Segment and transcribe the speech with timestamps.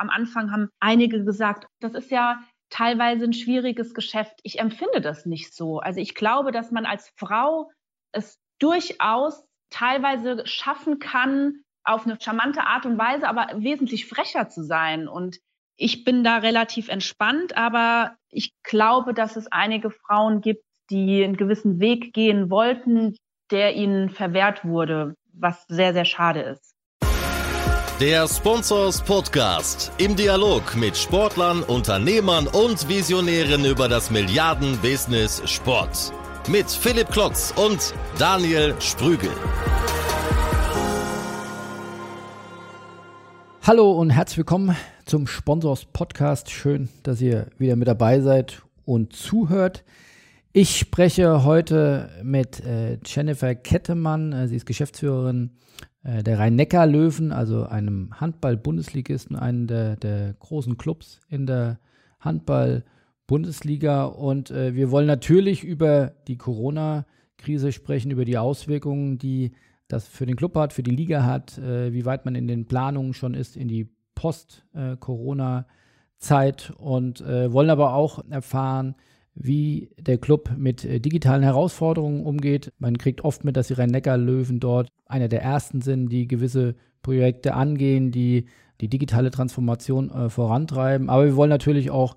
[0.00, 4.38] am Anfang haben einige gesagt, das ist ja teilweise ein schwieriges Geschäft.
[4.42, 5.80] Ich empfinde das nicht so.
[5.80, 7.70] Also ich glaube, dass man als Frau
[8.12, 14.62] es durchaus teilweise schaffen kann, auf eine charmante Art und Weise, aber wesentlich frecher zu
[14.62, 15.08] sein.
[15.08, 15.38] Und
[15.76, 21.36] ich bin da relativ entspannt, aber ich glaube, dass es einige Frauen gibt, die einen
[21.36, 23.16] gewissen Weg gehen wollten,
[23.50, 26.69] der ihnen verwehrt wurde, was sehr, sehr schade ist.
[28.00, 36.10] Der Sponsors Podcast im Dialog mit Sportlern, Unternehmern und Visionären über das Milliarden-Business Sport.
[36.48, 39.28] Mit Philipp Klotz und Daniel Sprügel.
[43.64, 44.74] Hallo und herzlich willkommen
[45.04, 46.50] zum Sponsors Podcast.
[46.50, 49.84] Schön, dass ihr wieder mit dabei seid und zuhört.
[50.54, 54.32] Ich spreche heute mit äh, Jennifer Kettemann.
[54.32, 55.50] Äh, sie ist Geschäftsführerin
[56.02, 61.78] der Rhein-Neckar-Löwen, also einem Handball-Bundesligisten, einem der, der, großen Clubs in der
[62.20, 64.04] Handball-Bundesliga.
[64.04, 69.52] Und äh, wir wollen natürlich über die Corona-Krise sprechen, über die Auswirkungen, die
[69.88, 72.64] das für den Club hat, für die Liga hat, äh, wie weit man in den
[72.66, 78.94] Planungen schon ist in die Post-Corona-Zeit und äh, wollen aber auch erfahren,
[79.42, 82.72] wie der Club mit äh, digitalen Herausforderungen umgeht.
[82.78, 87.54] Man kriegt oft mit, dass die Rhein-Neckar-Löwen dort einer der ersten sind, die gewisse Projekte
[87.54, 88.44] angehen, die
[88.82, 91.08] die digitale Transformation äh, vorantreiben.
[91.08, 92.16] Aber wir wollen natürlich auch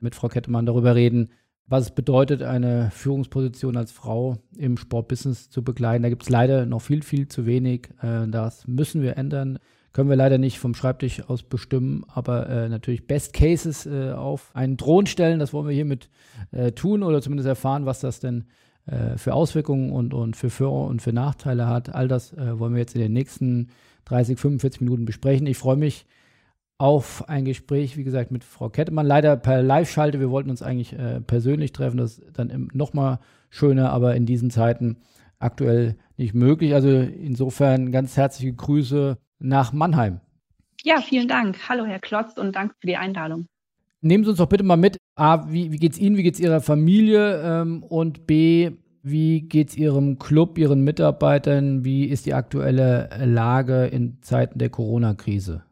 [0.00, 1.30] mit Frau Kettemann darüber reden,
[1.66, 6.02] was es bedeutet, eine Führungsposition als Frau im Sportbusiness zu begleiten.
[6.02, 7.88] Da gibt es leider noch viel, viel zu wenig.
[8.02, 9.60] Äh, das müssen wir ändern.
[9.94, 14.50] Können wir leider nicht vom Schreibtisch aus bestimmen, aber äh, natürlich Best Cases äh, auf
[14.52, 15.38] einen Thron stellen.
[15.38, 16.10] Das wollen wir hiermit
[16.50, 18.44] äh, tun oder zumindest erfahren, was das denn
[18.86, 21.94] äh, für Auswirkungen und, und für Vor- und für Nachteile hat.
[21.94, 23.68] All das äh, wollen wir jetzt in den nächsten
[24.06, 25.46] 30, 45 Minuten besprechen.
[25.46, 26.06] Ich freue mich
[26.76, 29.06] auf ein Gespräch, wie gesagt, mit Frau Kettemann.
[29.06, 30.18] Leider per Live-Schalte.
[30.18, 31.98] Wir wollten uns eigentlich äh, persönlich treffen.
[31.98, 34.96] Das ist dann nochmal schöner, aber in diesen Zeiten
[35.38, 36.74] aktuell nicht möglich.
[36.74, 40.20] Also insofern ganz herzliche Grüße nach Mannheim.
[40.82, 41.68] Ja, vielen Dank.
[41.68, 43.46] Hallo, Herr Klotz, und danke für die Einladung.
[44.00, 44.98] Nehmen Sie uns doch bitte mal mit.
[45.14, 47.40] A, wie, wie es Ihnen, wie geht es Ihrer Familie?
[47.42, 48.72] Ähm, und B,
[49.02, 51.84] wie geht es Ihrem Club, Ihren Mitarbeitern?
[51.84, 55.62] Wie ist die aktuelle Lage in Zeiten der Corona-Krise?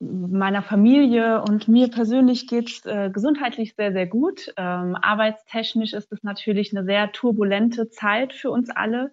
[0.00, 4.52] Meiner Familie und mir persönlich geht es äh, gesundheitlich sehr, sehr gut.
[4.56, 9.10] Ähm, arbeitstechnisch ist es natürlich eine sehr turbulente Zeit für uns alle,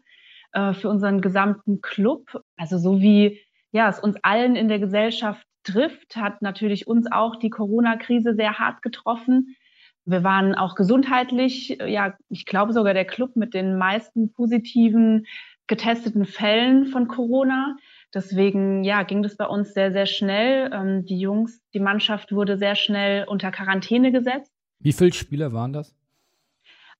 [0.53, 2.41] äh, für unseren gesamten Club.
[2.56, 3.39] Also so wie
[3.75, 8.58] ja, es uns allen in der Gesellschaft trifft, hat natürlich uns auch die Corona-Krise sehr
[8.58, 9.58] hart getroffen.
[10.06, 15.25] Wir waren auch gesundheitlich, ja, ich glaube sogar der Club mit den meisten positiven
[15.68, 17.75] getesteten Fällen von Corona.
[18.13, 20.72] Deswegen, ja, ging das bei uns sehr, sehr schnell.
[20.72, 24.53] Ähm, die Jungs, die Mannschaft wurde sehr schnell unter Quarantäne gesetzt.
[24.80, 25.94] Wie viele Spieler waren das?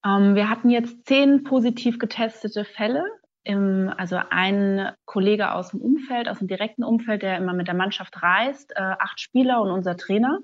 [0.06, 3.06] Ähm, wir hatten jetzt zehn positiv getestete Fälle
[3.46, 7.76] im, also ein Kollege aus dem Umfeld, aus dem direkten Umfeld, der immer mit der
[7.76, 10.40] Mannschaft reist, äh, acht Spieler und unser Trainer.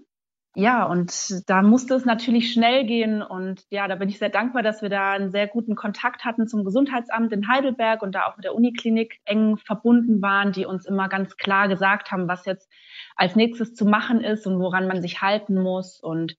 [0.54, 3.22] Ja, und da musste es natürlich schnell gehen.
[3.22, 6.46] Und ja, da bin ich sehr dankbar, dass wir da einen sehr guten Kontakt hatten
[6.46, 10.86] zum Gesundheitsamt in Heidelberg und da auch mit der Uniklinik eng verbunden waren, die uns
[10.86, 12.70] immer ganz klar gesagt haben, was jetzt
[13.16, 16.02] als nächstes zu machen ist und woran man sich halten muss.
[16.02, 16.36] Und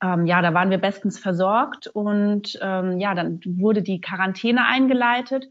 [0.00, 1.88] ähm, ja, da waren wir bestens versorgt.
[1.88, 5.48] Und ähm, ja, dann wurde die Quarantäne eingeleitet.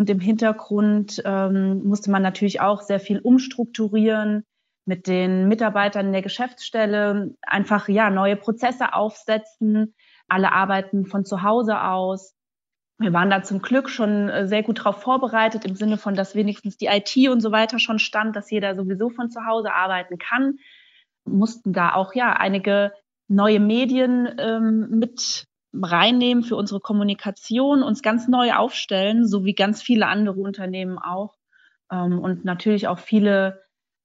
[0.00, 4.46] Und im Hintergrund ähm, musste man natürlich auch sehr viel umstrukturieren
[4.86, 9.94] mit den Mitarbeitern der Geschäftsstelle, einfach ja neue Prozesse aufsetzen.
[10.26, 12.34] Alle arbeiten von zu Hause aus.
[12.96, 16.34] Wir waren da zum Glück schon äh, sehr gut darauf vorbereitet, im Sinne von, dass
[16.34, 20.16] wenigstens die IT und so weiter schon stand, dass jeder sowieso von zu Hause arbeiten
[20.16, 20.56] kann.
[21.26, 22.94] Mussten da auch ja einige
[23.28, 29.82] neue Medien ähm, mit reinnehmen für unsere Kommunikation, uns ganz neu aufstellen, so wie ganz
[29.82, 31.36] viele andere Unternehmen auch.
[31.90, 33.62] Ähm, und natürlich auch viele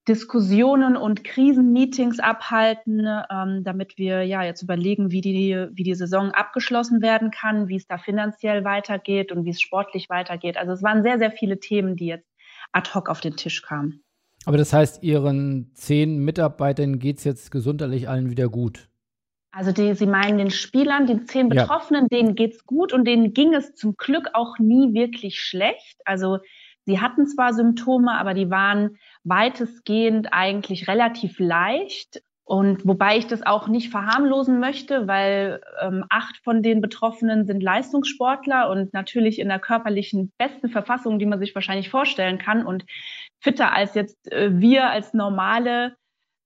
[0.07, 6.29] Diskussionen und Krisenmeetings abhalten, ähm, damit wir ja jetzt überlegen, wie die, wie die Saison
[6.29, 10.57] abgeschlossen werden kann, wie es da finanziell weitergeht und wie es sportlich weitergeht.
[10.57, 12.29] Also es waren sehr, sehr viele Themen, die jetzt
[12.71, 14.03] ad hoc auf den Tisch kamen.
[14.45, 18.89] Aber das heißt, Ihren zehn Mitarbeitern geht es jetzt gesundheitlich allen wieder gut?
[19.55, 22.17] Also die, Sie meinen den Spielern, den zehn Betroffenen, ja.
[22.17, 26.01] denen geht's gut und denen ging es zum Glück auch nie wirklich schlecht.
[26.03, 26.39] Also
[26.85, 32.21] sie hatten zwar Symptome, aber die waren weitestgehend eigentlich relativ leicht.
[32.43, 37.63] Und wobei ich das auch nicht verharmlosen möchte, weil ähm, acht von den Betroffenen sind
[37.63, 42.83] Leistungssportler und natürlich in der körperlichen besten Verfassung, die man sich wahrscheinlich vorstellen kann und
[43.39, 45.95] fitter als jetzt äh, wir als normale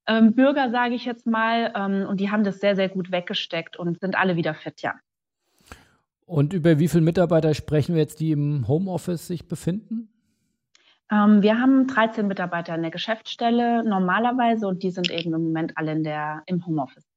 [0.09, 1.71] ähm, Bürger, sage ich jetzt mal.
[1.75, 4.95] Ähm, und die haben das sehr, sehr gut weggesteckt und sind alle wieder fit, ja.
[6.25, 10.09] Und über wie viele Mitarbeiter sprechen wir jetzt, die im Homeoffice sich befinden?
[11.11, 15.77] Ähm, wir haben 13 Mitarbeiter in der Geschäftsstelle normalerweise und die sind eben im Moment
[15.77, 17.07] alle in der, im Homeoffice.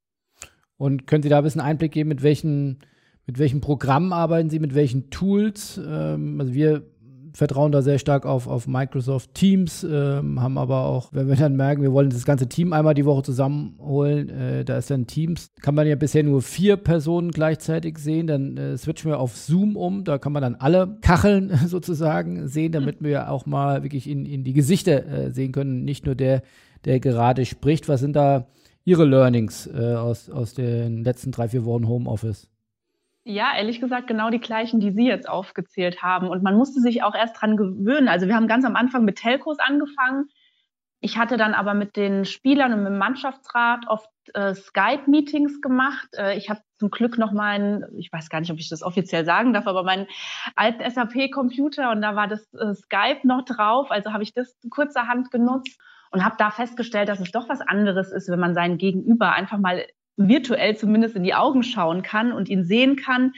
[0.79, 2.81] Und können Sie da ein bisschen Einblick geben, mit welchen,
[3.27, 5.79] mit welchen Programmen arbeiten Sie, mit welchen Tools?
[5.79, 6.83] Ähm, also wir
[7.32, 11.56] vertrauen da sehr stark auf, auf Microsoft Teams, ähm, haben aber auch, wenn wir dann
[11.56, 15.49] merken, wir wollen das ganze Team einmal die Woche zusammenholen, äh, da ist dann Teams,
[15.61, 19.76] kann man ja bisher nur vier Personen gleichzeitig sehen, dann äh, switchen wir auf Zoom
[19.76, 24.26] um, da kann man dann alle Kacheln sozusagen sehen, damit wir auch mal wirklich in,
[24.26, 26.43] in die Gesichter äh, sehen können, nicht nur der,
[26.85, 27.88] der gerade spricht.
[27.88, 28.46] Was sind da
[28.85, 32.51] Ihre Learnings äh, aus, aus den letzten drei, vier Wochen Homeoffice?
[33.25, 36.29] Ja, ehrlich gesagt, genau die gleichen, die Sie jetzt aufgezählt haben.
[36.29, 38.09] Und man musste sich auch erst dran gewöhnen.
[38.09, 40.29] Also wir haben ganz am Anfang mit Telcos angefangen.
[41.01, 46.09] Ich hatte dann aber mit den Spielern und mit dem Mannschaftsrat oft äh, Skype-Meetings gemacht.
[46.17, 49.25] Äh, ich habe zum Glück noch meinen, ich weiß gar nicht, ob ich das offiziell
[49.25, 50.07] sagen darf, aber meinen
[50.57, 53.91] alten SAP-Computer und da war das äh, Skype noch drauf.
[53.91, 55.81] Also habe ich das kurzerhand genutzt
[56.13, 59.59] und habe da festgestellt, dass es doch was anderes ist, wenn man seinen Gegenüber einfach
[59.59, 59.85] mal
[60.17, 63.32] virtuell zumindest in die Augen schauen kann und ihn sehen kann.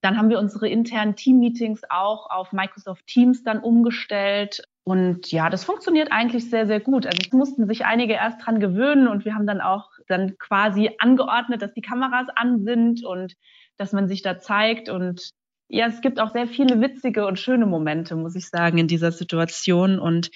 [0.00, 4.62] Dann haben wir unsere internen Team-Meetings auch auf Microsoft Teams dann umgestellt.
[4.84, 7.04] Und ja, das funktioniert eigentlich sehr, sehr gut.
[7.04, 10.90] Also es mussten sich einige erst dran gewöhnen und wir haben dann auch dann quasi
[10.98, 13.34] angeordnet, dass die Kameras an sind und
[13.76, 14.88] dass man sich da zeigt.
[14.88, 15.32] Und
[15.68, 19.12] ja, es gibt auch sehr viele witzige und schöne Momente, muss ich sagen, in dieser
[19.12, 19.98] Situation.
[19.98, 20.30] Und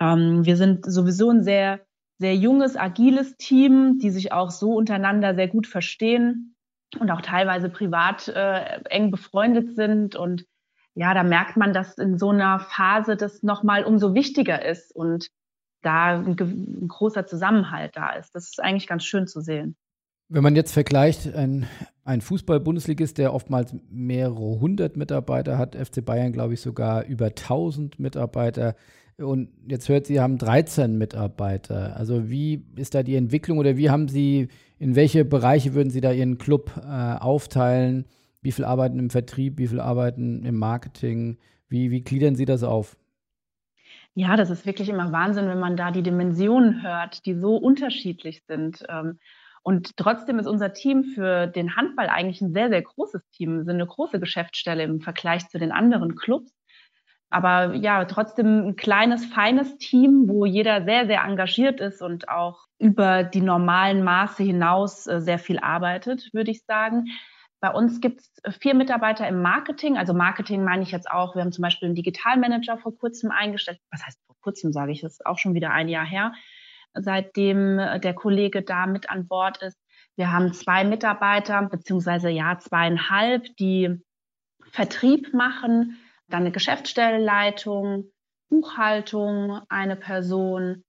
[0.00, 1.80] ähm, wir sind sowieso ein sehr
[2.18, 6.54] sehr junges, agiles Team, die sich auch so untereinander sehr gut verstehen
[6.98, 10.16] und auch teilweise privat äh, eng befreundet sind.
[10.16, 10.44] Und
[10.94, 15.28] ja, da merkt man, dass in so einer Phase das nochmal umso wichtiger ist und
[15.82, 18.34] da ein, ein großer Zusammenhalt da ist.
[18.34, 19.76] Das ist eigentlich ganz schön zu sehen.
[20.28, 21.66] Wenn man jetzt vergleicht, ein,
[22.04, 27.98] ein Fußball-Bundesligist, der oftmals mehrere hundert Mitarbeiter hat, FC Bayern, glaube ich, sogar über 1000
[27.98, 28.74] Mitarbeiter,
[29.18, 31.96] und jetzt hört Sie, haben 13 Mitarbeiter.
[31.96, 36.00] Also wie ist da die Entwicklung oder wie haben Sie, in welche Bereiche würden Sie
[36.00, 38.06] da Ihren Club äh, aufteilen?
[38.42, 41.38] Wie viel arbeiten im Vertrieb, wie viel arbeiten im Marketing?
[41.68, 42.96] Wie, wie gliedern Sie das auf?
[44.14, 48.44] Ja, das ist wirklich immer Wahnsinn, wenn man da die Dimensionen hört, die so unterschiedlich
[48.46, 48.84] sind.
[48.88, 49.18] Ähm,
[49.62, 53.64] und trotzdem ist unser Team für den Handball eigentlich ein sehr, sehr großes Team.
[53.64, 56.52] Sind eine große Geschäftsstelle im Vergleich zu den anderen Clubs.
[57.34, 62.66] Aber ja, trotzdem ein kleines, feines Team, wo jeder sehr, sehr engagiert ist und auch
[62.78, 67.06] über die normalen Maße hinaus äh, sehr viel arbeitet, würde ich sagen.
[67.58, 69.98] Bei uns gibt es vier Mitarbeiter im Marketing.
[69.98, 71.34] Also Marketing meine ich jetzt auch.
[71.34, 73.80] Wir haben zum Beispiel einen Digitalmanager vor kurzem eingestellt.
[73.90, 76.34] Was heißt vor kurzem, sage ich, das ist auch schon wieder ein Jahr her,
[76.92, 79.80] seitdem äh, der Kollege da mit an Bord ist.
[80.14, 84.00] Wir haben zwei Mitarbeiter, beziehungsweise ja zweieinhalb, die
[84.70, 85.98] Vertrieb machen
[86.28, 88.10] dann eine Geschäftsstellenleitung,
[88.48, 90.84] Buchhaltung, eine Person,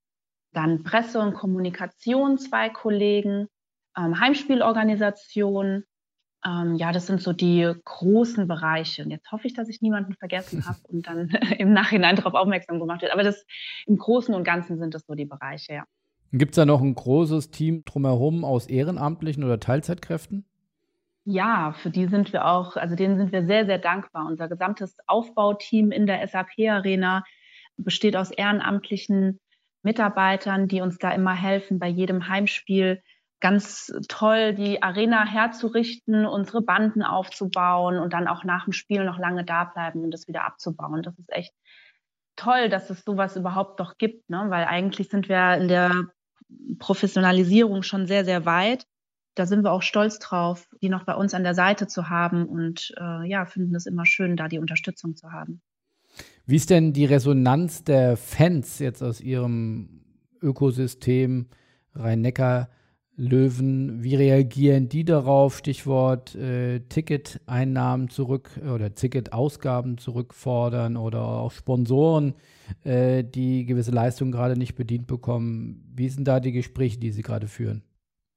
[0.52, 3.48] dann Presse und Kommunikation, zwei Kollegen,
[3.96, 5.84] ähm, Heimspielorganisation.
[6.44, 9.02] Ähm, ja, das sind so die großen Bereiche.
[9.04, 11.28] Und jetzt hoffe ich, dass ich niemanden vergessen habe und dann
[11.58, 13.12] im Nachhinein darauf aufmerksam gemacht wird.
[13.12, 13.44] Aber das
[13.86, 15.84] im Großen und Ganzen sind das so die Bereiche, ja.
[16.32, 20.44] Gibt es da noch ein großes Team drumherum aus Ehrenamtlichen oder Teilzeitkräften?
[21.28, 24.26] Ja, für die sind wir auch, also denen sind wir sehr, sehr dankbar.
[24.26, 27.24] Unser gesamtes Aufbauteam in der SAP-Arena
[27.76, 29.40] besteht aus ehrenamtlichen
[29.82, 33.02] Mitarbeitern, die uns da immer helfen, bei jedem Heimspiel
[33.40, 39.18] ganz toll die Arena herzurichten, unsere Banden aufzubauen und dann auch nach dem Spiel noch
[39.18, 41.02] lange da bleiben und das wieder abzubauen.
[41.02, 41.52] Das ist echt
[42.36, 44.46] toll, dass es sowas überhaupt noch gibt, ne?
[44.48, 46.04] weil eigentlich sind wir in der
[46.78, 48.86] Professionalisierung schon sehr, sehr weit
[49.36, 52.46] da sind wir auch stolz drauf, die noch bei uns an der Seite zu haben
[52.46, 55.60] und äh, ja, finden es immer schön, da die Unterstützung zu haben.
[56.46, 60.00] Wie ist denn die Resonanz der Fans jetzt aus ihrem
[60.40, 61.48] Ökosystem
[61.94, 62.70] Rhein-Neckar?
[63.18, 65.56] Löwen, wie reagieren die darauf?
[65.56, 72.34] Stichwort äh, Ticketeinnahmen zurück oder Ticketausgaben zurückfordern oder auch Sponsoren,
[72.84, 75.90] äh, die gewisse Leistungen gerade nicht bedient bekommen.
[75.94, 77.82] Wie sind da die Gespräche, die Sie gerade führen?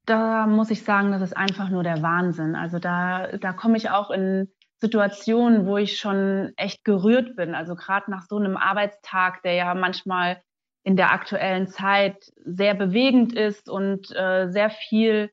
[0.09, 2.55] Da muss ich sagen, das ist einfach nur der Wahnsinn.
[2.55, 4.51] Also da, da komme ich auch in
[4.81, 7.53] Situationen, wo ich schon echt gerührt bin.
[7.53, 10.41] Also gerade nach so einem Arbeitstag, der ja manchmal
[10.83, 15.29] in der aktuellen Zeit sehr bewegend ist und äh, sehr viel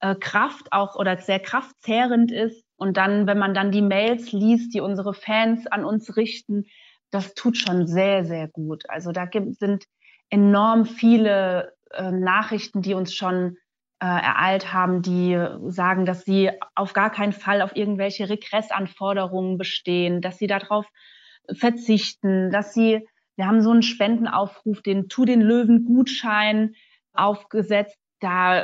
[0.00, 2.64] äh, Kraft auch oder sehr kraftzehrend ist.
[2.76, 6.66] Und dann, wenn man dann die Mails liest, die unsere Fans an uns richten,
[7.10, 8.84] das tut schon sehr, sehr gut.
[8.88, 9.84] Also da gibt, sind
[10.30, 13.56] enorm viele äh, Nachrichten, die uns schon
[14.00, 15.38] äh, ereilt haben, die
[15.68, 20.86] sagen, dass sie auf gar keinen Fall auf irgendwelche Regressanforderungen bestehen, dass sie darauf
[21.52, 26.74] verzichten, dass sie, wir haben so einen Spendenaufruf, den Tu den Löwen Gutschein
[27.12, 27.98] aufgesetzt.
[28.20, 28.60] Da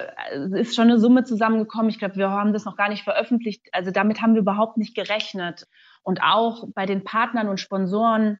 [0.54, 1.88] ist schon eine Summe zusammengekommen.
[1.88, 3.66] Ich glaube, wir haben das noch gar nicht veröffentlicht.
[3.72, 5.66] Also damit haben wir überhaupt nicht gerechnet.
[6.02, 8.38] Und auch bei den Partnern und Sponsoren,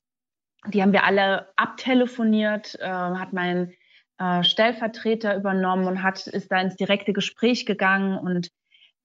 [0.68, 3.72] die haben wir alle abtelefoniert, äh, hat mein
[4.18, 8.50] äh, Stellvertreter übernommen und hat, ist da ins direkte Gespräch gegangen und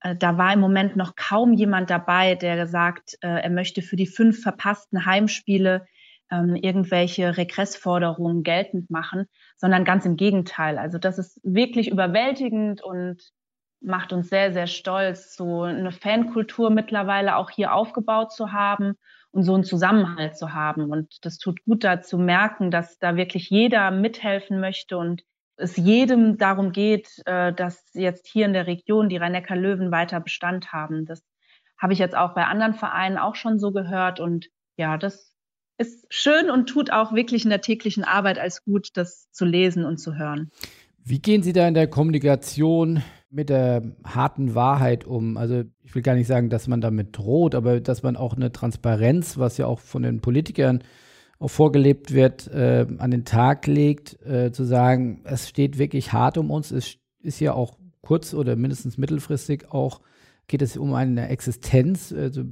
[0.01, 3.95] äh, da war im Moment noch kaum jemand dabei, der gesagt, äh, er möchte für
[3.95, 5.85] die fünf verpassten Heimspiele
[6.31, 9.25] ähm, irgendwelche Regressforderungen geltend machen,
[9.57, 10.77] sondern ganz im Gegenteil.
[10.77, 13.21] Also das ist wirklich überwältigend und
[13.81, 18.95] macht uns sehr, sehr stolz, so eine Fankultur mittlerweile auch hier aufgebaut zu haben
[19.31, 20.91] und so einen Zusammenhalt zu haben.
[20.91, 25.23] Und das tut gut da zu merken, dass da wirklich jeder mithelfen möchte und
[25.57, 30.73] es jedem darum geht, äh, dass jetzt hier in der Region die Rhein-Neckar-Löwen weiter Bestand
[30.73, 31.05] haben.
[31.05, 31.23] Das
[31.77, 34.19] habe ich jetzt auch bei anderen Vereinen auch schon so gehört.
[34.19, 34.47] Und
[34.77, 35.33] ja, das
[35.77, 39.85] ist schön und tut auch wirklich in der täglichen Arbeit als gut, das zu lesen
[39.85, 40.51] und zu hören.
[41.03, 45.37] Wie gehen Sie da in der Kommunikation mit der harten Wahrheit um?
[45.37, 48.51] Also ich will gar nicht sagen, dass man damit droht, aber dass man auch eine
[48.51, 50.83] Transparenz, was ja auch von den Politikern
[51.39, 56.37] auch vorgelebt wird, äh, an den Tag legt, äh, zu sagen, es steht wirklich hart
[56.37, 56.71] um uns.
[56.71, 60.01] Es ist ja auch kurz- oder mindestens mittelfristig auch,
[60.47, 62.13] geht es um eine Existenz.
[62.13, 62.43] Also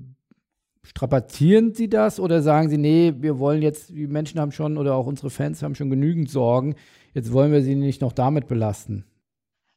[0.83, 4.95] strapazieren Sie das oder sagen Sie, nee, wir wollen jetzt, die Menschen haben schon oder
[4.95, 6.75] auch unsere Fans haben schon genügend Sorgen,
[7.13, 9.05] jetzt wollen wir sie nicht noch damit belasten?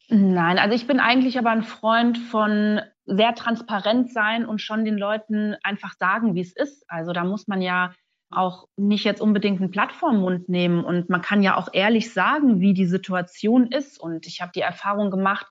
[0.08, 4.96] Nein, also ich bin eigentlich aber ein Freund von sehr transparent sein und schon den
[4.96, 6.84] Leuten einfach sagen, wie es ist.
[6.88, 7.92] Also da muss man ja
[8.30, 12.74] auch nicht jetzt unbedingt einen Plattformmund nehmen und man kann ja auch ehrlich sagen, wie
[12.74, 14.00] die Situation ist.
[14.00, 15.46] Und ich habe die Erfahrung gemacht,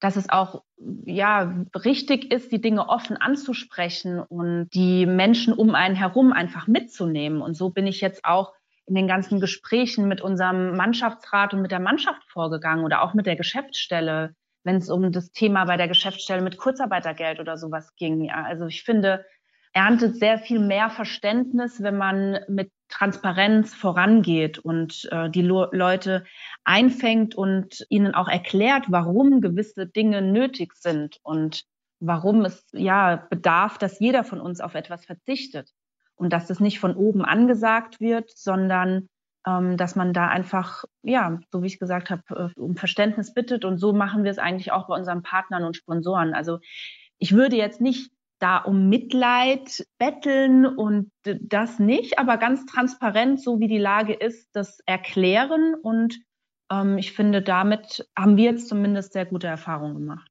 [0.00, 0.62] dass es auch
[1.04, 7.40] ja richtig ist, die Dinge offen anzusprechen und die Menschen um einen herum einfach mitzunehmen.
[7.40, 8.52] Und so bin ich jetzt auch
[8.86, 13.26] in den ganzen Gesprächen mit unserem Mannschaftsrat und mit der Mannschaft vorgegangen oder auch mit
[13.26, 14.34] der Geschäftsstelle,
[14.64, 18.22] wenn es um das Thema bei der Geschäftsstelle mit Kurzarbeitergeld oder sowas ging.
[18.22, 19.24] Ja, also ich finde,
[19.72, 26.24] erntet sehr viel mehr Verständnis, wenn man mit Transparenz vorangeht und äh, die Lo Leute
[26.64, 31.64] einfängt und ihnen auch erklärt, warum gewisse Dinge nötig sind und
[32.00, 35.70] warum es ja bedarf, dass jeder von uns auf etwas verzichtet
[36.14, 39.08] und dass das nicht von oben angesagt wird, sondern
[39.46, 43.64] ähm, dass man da einfach, ja, so wie ich gesagt habe, äh, um Verständnis bittet
[43.64, 46.34] und so machen wir es eigentlich auch bei unseren Partnern und Sponsoren.
[46.34, 46.58] Also
[47.18, 53.60] ich würde jetzt nicht da um Mitleid betteln und das nicht, aber ganz transparent, so
[53.60, 55.74] wie die Lage ist, das erklären.
[55.82, 56.18] Und
[56.70, 60.30] ähm, ich finde, damit haben wir jetzt zumindest sehr gute Erfahrungen gemacht.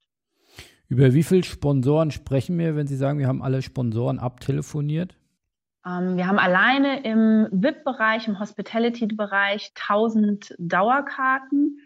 [0.87, 5.15] Über wie viele Sponsoren sprechen wir, wenn Sie sagen, wir haben alle Sponsoren abtelefoniert?
[5.85, 11.79] Ähm, wir haben alleine im VIP-Bereich, im Hospitality-Bereich 1000 Dauerkarten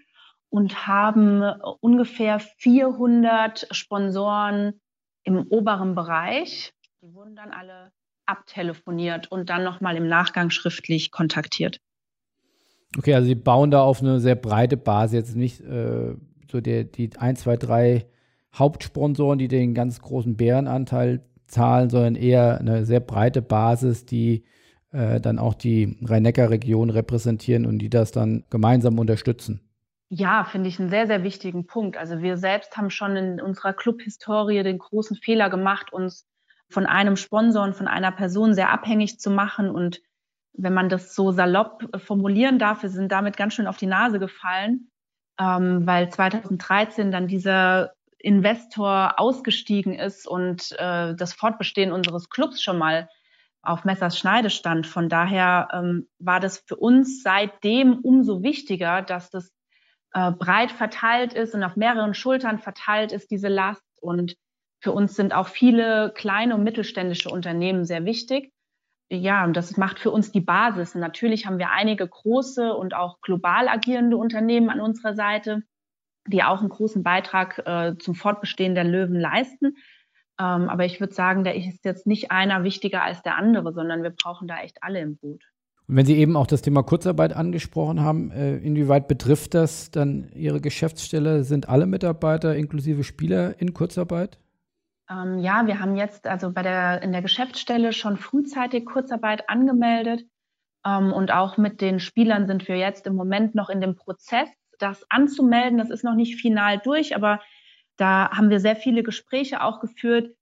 [0.50, 1.44] und haben
[1.80, 4.82] ungefähr 400 Sponsoren
[5.24, 6.74] im oberen Bereich.
[7.02, 7.92] Die wurden dann alle
[8.26, 11.82] abtelefoniert und dann nochmal im Nachgang schriftlich kontaktiert.
[12.98, 16.16] Okay, also Sie bauen da auf eine sehr breite Basis, jetzt nicht äh,
[16.52, 18.06] so der, die 1, 2, 3
[18.56, 24.44] Hauptsponsoren, die den ganz großen Bärenanteil zahlen, sondern eher eine sehr breite Basis, die
[24.92, 29.62] äh, dann auch die Rhein-Neckar-Region repräsentieren und die das dann gemeinsam unterstützen.
[30.12, 31.96] Ja, finde ich einen sehr, sehr wichtigen Punkt.
[31.96, 36.28] Also wir selbst haben schon in unserer Clubhistorie den großen Fehler gemacht, uns
[36.68, 39.70] von einem Sponsor und von einer Person sehr abhängig zu machen.
[39.70, 40.02] Und
[40.54, 44.20] wenn man das so salopp formulieren darf, wir sind damit ganz schön auf die Nase
[44.20, 44.90] gefallen,
[45.40, 52.80] ähm, weil 2013 dann dieser Investor ausgestiegen ist und äh, das Fortbestehen unseres Clubs schon
[52.80, 53.10] mal
[53.62, 54.88] auf Messers Schneide stand.
[54.88, 59.52] Von daher ähm, war das für uns seitdem umso wichtiger, dass das
[60.14, 63.84] äh, breit verteilt ist und auf mehreren Schultern verteilt ist, diese Last.
[64.02, 64.36] Und
[64.82, 68.52] für uns sind auch viele kleine und mittelständische Unternehmen sehr wichtig.
[69.12, 70.94] Ja, und das macht für uns die Basis.
[70.94, 75.64] Natürlich haben wir einige große und auch global agierende Unternehmen an unserer Seite,
[76.28, 79.78] die auch einen großen Beitrag äh, zum Fortbestehen der Löwen leisten.
[80.40, 84.04] Ähm, aber ich würde sagen, da ist jetzt nicht einer wichtiger als der andere, sondern
[84.04, 85.44] wir brauchen da echt alle im Boot.
[85.92, 90.62] Wenn Sie eben auch das Thema Kurzarbeit angesprochen haben, äh, inwieweit betrifft das dann Ihre
[90.62, 91.44] Geschäftsstelle?
[91.44, 94.38] Sind alle Mitarbeiter inklusive Spieler in Kurzarbeit?
[95.10, 100.28] Ähm, ja, wir haben jetzt also bei der, in der Geschäftsstelle schon frühzeitig Kurzarbeit angemeldet.
[100.86, 104.48] Ähm, und auch mit den Spielern sind wir jetzt im Moment noch in dem Prozess,
[104.78, 105.80] das anzumelden.
[105.80, 107.42] Das ist noch nicht final durch, aber
[107.98, 110.36] da haben wir sehr viele Gespräche auch geführt.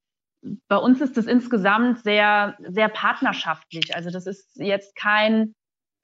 [0.67, 3.95] Bei uns ist das insgesamt sehr, sehr partnerschaftlich.
[3.95, 5.55] Also das ist jetzt kein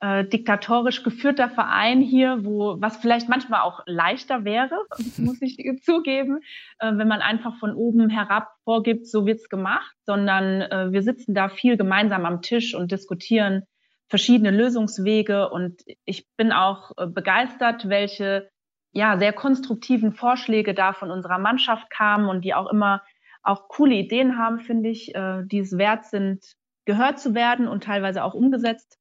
[0.04, 4.76] äh, diktatorisch geführter Verein hier, wo was vielleicht manchmal auch leichter wäre,
[5.18, 6.40] muss ich zugeben,
[6.80, 11.34] äh, wenn man einfach von oben herab vorgibt, so wird's gemacht, sondern äh, wir sitzen
[11.34, 13.64] da viel gemeinsam am Tisch und diskutieren
[14.10, 18.50] verschiedene Lösungswege und ich bin auch äh, begeistert, welche
[18.92, 23.02] ja sehr konstruktiven Vorschläge da von unserer Mannschaft kamen und die auch immer
[23.44, 27.84] auch coole Ideen haben, finde ich, äh, die es wert sind, gehört zu werden und
[27.84, 28.98] teilweise auch umgesetzt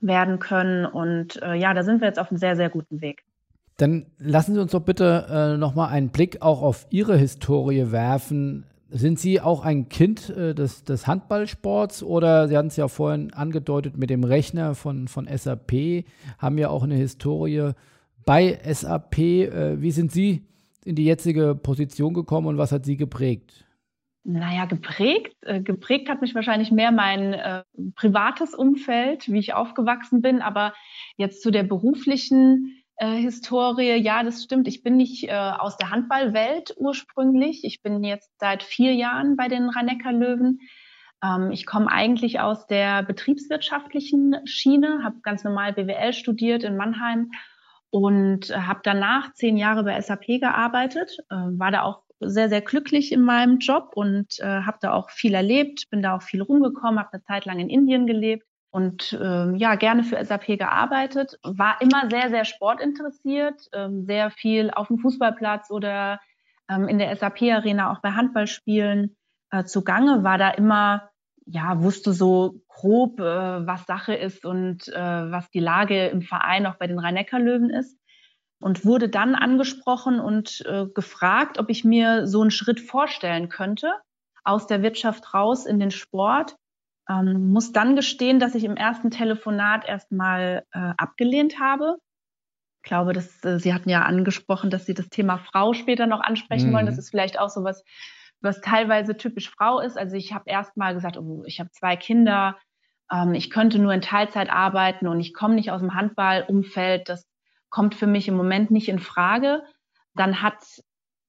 [0.00, 0.86] werden können.
[0.86, 3.24] Und äh, ja, da sind wir jetzt auf einem sehr, sehr guten Weg.
[3.76, 8.66] Dann lassen Sie uns doch bitte äh, nochmal einen Blick auch auf Ihre Historie werfen.
[8.90, 13.32] Sind Sie auch ein Kind äh, des, des Handballsports oder Sie hatten es ja vorhin
[13.32, 16.04] angedeutet mit dem Rechner von, von SAP,
[16.38, 17.70] haben ja auch eine Historie
[18.26, 19.18] bei SAP.
[19.18, 20.44] Äh, wie sind Sie
[20.84, 23.64] in die jetzige Position gekommen und was hat Sie geprägt?
[24.22, 25.34] Naja, geprägt.
[25.42, 27.62] Äh, geprägt hat mich wahrscheinlich mehr mein äh,
[27.94, 30.42] privates Umfeld, wie ich aufgewachsen bin.
[30.42, 30.74] Aber
[31.16, 34.68] jetzt zu der beruflichen äh, Historie, ja, das stimmt.
[34.68, 37.64] Ich bin nicht äh, aus der Handballwelt ursprünglich.
[37.64, 39.88] Ich bin jetzt seit vier Jahren bei den rhein
[40.20, 40.60] löwen
[41.24, 47.30] Ähm, ich komme eigentlich aus der betriebswirtschaftlichen Schiene, habe ganz normal BWL studiert in Mannheim
[47.88, 52.60] und äh, habe danach zehn Jahre bei SAP gearbeitet, äh, war da auch sehr, sehr
[52.60, 56.42] glücklich in meinem Job und äh, habe da auch viel erlebt, bin da auch viel
[56.42, 61.38] rumgekommen, habe eine Zeit lang in Indien gelebt und äh, ja, gerne für SAP gearbeitet,
[61.42, 66.20] war immer sehr, sehr sportinteressiert, äh, sehr viel auf dem Fußballplatz oder
[66.68, 69.16] ähm, in der SAP-Arena auch bei Handballspielen
[69.50, 71.10] äh, zugange, war da immer,
[71.46, 76.66] ja, wusste so grob, äh, was Sache ist und äh, was die Lage im Verein
[76.66, 77.99] auch bei den Rhein-Neckar-Löwen ist
[78.60, 83.92] und wurde dann angesprochen und äh, gefragt, ob ich mir so einen Schritt vorstellen könnte,
[84.44, 86.56] aus der Wirtschaft raus in den Sport.
[87.08, 91.96] Ähm, muss dann gestehen, dass ich im ersten Telefonat erstmal äh, abgelehnt habe.
[92.82, 96.20] Ich glaube, dass, äh, Sie hatten ja angesprochen, dass Sie das Thema Frau später noch
[96.20, 96.74] ansprechen mhm.
[96.74, 96.86] wollen.
[96.86, 97.82] Das ist vielleicht auch so was,
[98.40, 99.98] was teilweise typisch Frau ist.
[99.98, 102.58] Also ich habe erstmal gesagt, oh, ich habe zwei Kinder,
[103.10, 107.08] ähm, ich könnte nur in Teilzeit arbeiten und ich komme nicht aus dem Handballumfeld.
[107.08, 107.29] Das
[107.70, 109.62] kommt für mich im Moment nicht in Frage.
[110.14, 110.62] Dann hat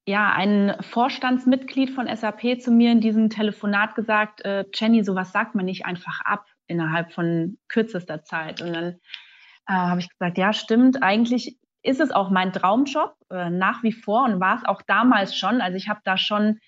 [0.06, 5.56] ja ein Vorstandsmitglied von SAP zu mir in diesem Telefonat gesagt, äh, Jenny, sowas sagt
[5.56, 8.62] man nicht einfach ab innerhalb von kürzester Zeit.
[8.62, 9.00] Und dann
[9.68, 13.94] äh, habe ich gesagt, ja, stimmt, eigentlich ist es auch mein Traumjob äh, nach wie
[13.94, 15.62] vor und war es auch damals schon.
[15.62, 16.60] Also ich habe da schon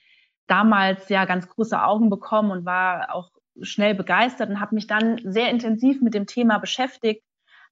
[0.47, 3.29] damals ja ganz große Augen bekommen und war auch
[3.61, 7.23] schnell begeistert und habe mich dann sehr intensiv mit dem Thema beschäftigt,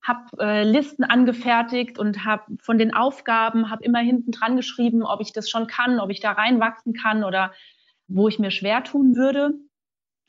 [0.04, 5.22] habe äh, Listen angefertigt und habe von den Aufgaben, habe immer hinten dran geschrieben, ob
[5.22, 7.54] ich das schon kann, ob ich da reinwachsen kann oder
[8.08, 9.54] wo ich mir schwer tun würde.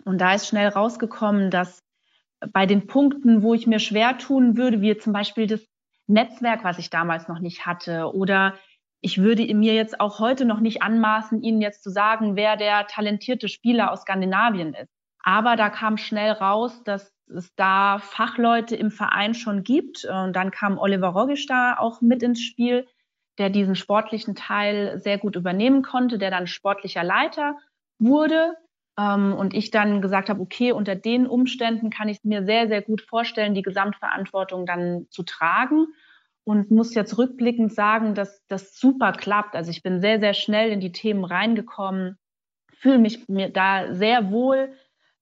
[0.04, 1.82] Und da ist schnell rausgekommen, dass
[2.52, 5.64] bei den Punkten, wo ich mir schwer tun würde, wie zum Beispiel das
[6.06, 8.54] Netzwerk, was ich damals noch nicht hatte, oder
[9.00, 12.86] ich würde mir jetzt auch heute noch nicht anmaßen, Ihnen jetzt zu sagen, wer der
[12.86, 14.92] talentierte Spieler aus Skandinavien ist.
[15.22, 20.04] Aber da kam schnell raus, dass es da Fachleute im Verein schon gibt.
[20.04, 22.86] Und dann kam Oliver Rogisch da auch mit ins Spiel,
[23.38, 27.56] der diesen sportlichen Teil sehr gut übernehmen konnte, der dann sportlicher Leiter
[27.98, 28.56] wurde.
[28.98, 32.82] Ähm, und ich dann gesagt habe, okay, unter den Umständen kann ich mir sehr, sehr
[32.82, 35.86] gut vorstellen, die Gesamtverantwortung dann zu tragen.
[36.44, 39.54] Und muss jetzt rückblickend sagen, dass das super klappt.
[39.54, 42.18] Also ich bin sehr, sehr schnell in die Themen reingekommen,
[42.72, 44.74] fühle mich mir da sehr wohl,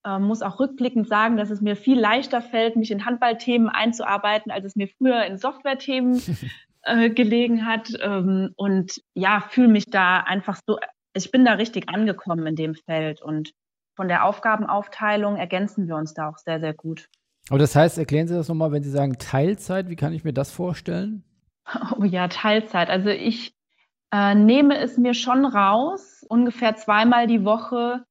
[0.05, 4.51] ähm, muss auch rückblickend sagen, dass es mir viel leichter fällt, mich in Handballthemen einzuarbeiten,
[4.51, 6.21] als es mir früher in Softwarethemen
[6.83, 7.91] äh, gelegen hat.
[8.01, 10.79] Ähm, und ja, fühle mich da einfach so,
[11.15, 13.53] ich bin da richtig angekommen in dem Feld und
[13.97, 17.09] von der Aufgabenaufteilung ergänzen wir uns da auch sehr, sehr gut.
[17.51, 20.33] Aber das heißt, erklären Sie das nochmal, wenn Sie sagen Teilzeit, wie kann ich mir
[20.33, 21.25] das vorstellen?
[21.97, 22.89] Oh ja, Teilzeit.
[22.91, 23.55] Also ich
[24.13, 28.05] äh, nehme es mir schon raus, ungefähr zweimal die Woche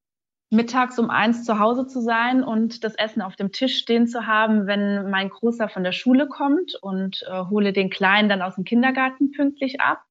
[0.49, 4.25] mittags um eins zu Hause zu sein und das Essen auf dem Tisch stehen zu
[4.25, 8.55] haben, wenn mein Großer von der Schule kommt und äh, hole den Kleinen dann aus
[8.55, 10.03] dem Kindergarten pünktlich ab.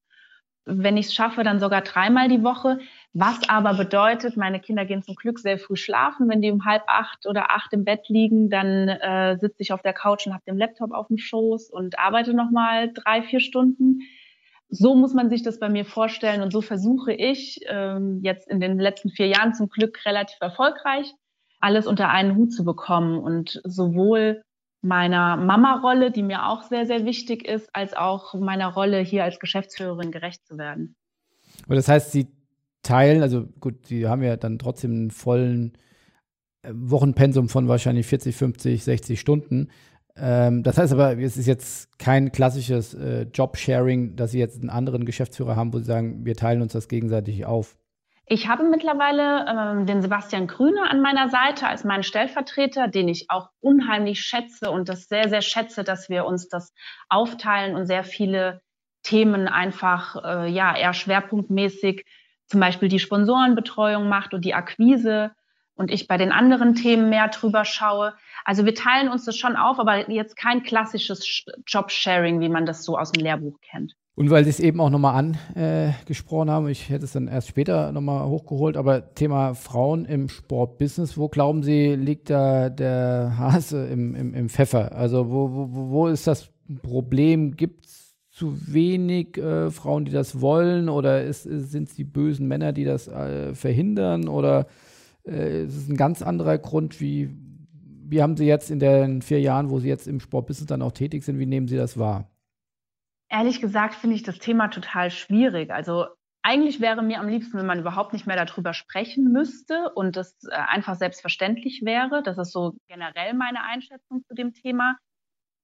[0.65, 2.79] Wenn ich es schaffe, dann sogar dreimal die Woche.
[3.13, 6.29] Was aber bedeutet, meine Kinder gehen zum Glück sehr früh schlafen.
[6.29, 9.81] Wenn die um halb acht oder acht im Bett liegen, dann äh, sitze ich auf
[9.81, 14.01] der Couch und habe den Laptop auf dem Schoß und arbeite nochmal drei, vier Stunden
[14.69, 18.59] so muss man sich das bei mir vorstellen und so versuche ich ähm, jetzt in
[18.59, 21.13] den letzten vier Jahren zum Glück relativ erfolgreich
[21.59, 24.43] alles unter einen Hut zu bekommen und sowohl
[24.81, 29.39] meiner Mama-Rolle, die mir auch sehr, sehr wichtig ist, als auch meiner Rolle hier als
[29.39, 30.95] Geschäftsführerin gerecht zu werden.
[31.67, 32.27] Und das heißt, Sie
[32.81, 35.73] teilen, also gut, Sie haben ja dann trotzdem einen vollen
[36.61, 39.69] äh, Wochenpensum von wahrscheinlich 40, 50, 60 Stunden.
[40.15, 44.69] Ähm, das heißt aber, es ist jetzt kein klassisches äh, Job-Sharing, dass Sie jetzt einen
[44.69, 47.75] anderen Geschäftsführer haben, wo Sie sagen, wir teilen uns das gegenseitig auf.
[48.31, 53.31] Ich habe mittlerweile ähm, den Sebastian Grüne an meiner Seite als meinen Stellvertreter, den ich
[53.31, 56.73] auch unheimlich schätze und das sehr, sehr schätze, dass wir uns das
[57.09, 58.61] aufteilen und sehr viele
[59.01, 62.05] Themen einfach äh, ja eher schwerpunktmäßig
[62.45, 65.31] zum Beispiel die Sponsorenbetreuung macht und die Akquise
[65.79, 68.13] und ich bei den anderen Themen mehr drüber schaue.
[68.43, 72.83] Also wir teilen uns das schon auf, aber jetzt kein klassisches Job-Sharing, wie man das
[72.83, 73.93] so aus dem Lehrbuch kennt.
[74.15, 77.93] Und weil Sie es eben auch nochmal angesprochen haben, ich hätte es dann erst später
[77.93, 84.15] nochmal hochgeholt, aber Thema Frauen im Sportbusiness, wo glauben Sie, liegt da der Hase im,
[84.15, 84.93] im, im Pfeffer?
[84.93, 86.49] Also wo, wo, wo ist das
[86.81, 87.55] Problem?
[87.55, 90.89] Gibt es zu wenig äh, Frauen, die das wollen?
[90.89, 94.27] Oder sind es die bösen Männer, die das äh, verhindern?
[94.27, 94.67] Oder
[95.29, 96.99] äh, ist es ein ganz anderer Grund?
[96.99, 97.29] Wie,
[98.07, 100.91] wie haben Sie jetzt in den vier Jahren, wo Sie jetzt im Sportbusiness dann auch
[100.91, 102.29] tätig sind, wie nehmen Sie das wahr?
[103.29, 105.71] Ehrlich gesagt finde ich das Thema total schwierig.
[105.71, 106.05] Also
[106.41, 110.35] eigentlich wäre mir am liebsten, wenn man überhaupt nicht mehr darüber sprechen müsste und das
[110.49, 112.23] äh, einfach selbstverständlich wäre.
[112.23, 114.97] Das ist so generell meine Einschätzung zu dem Thema.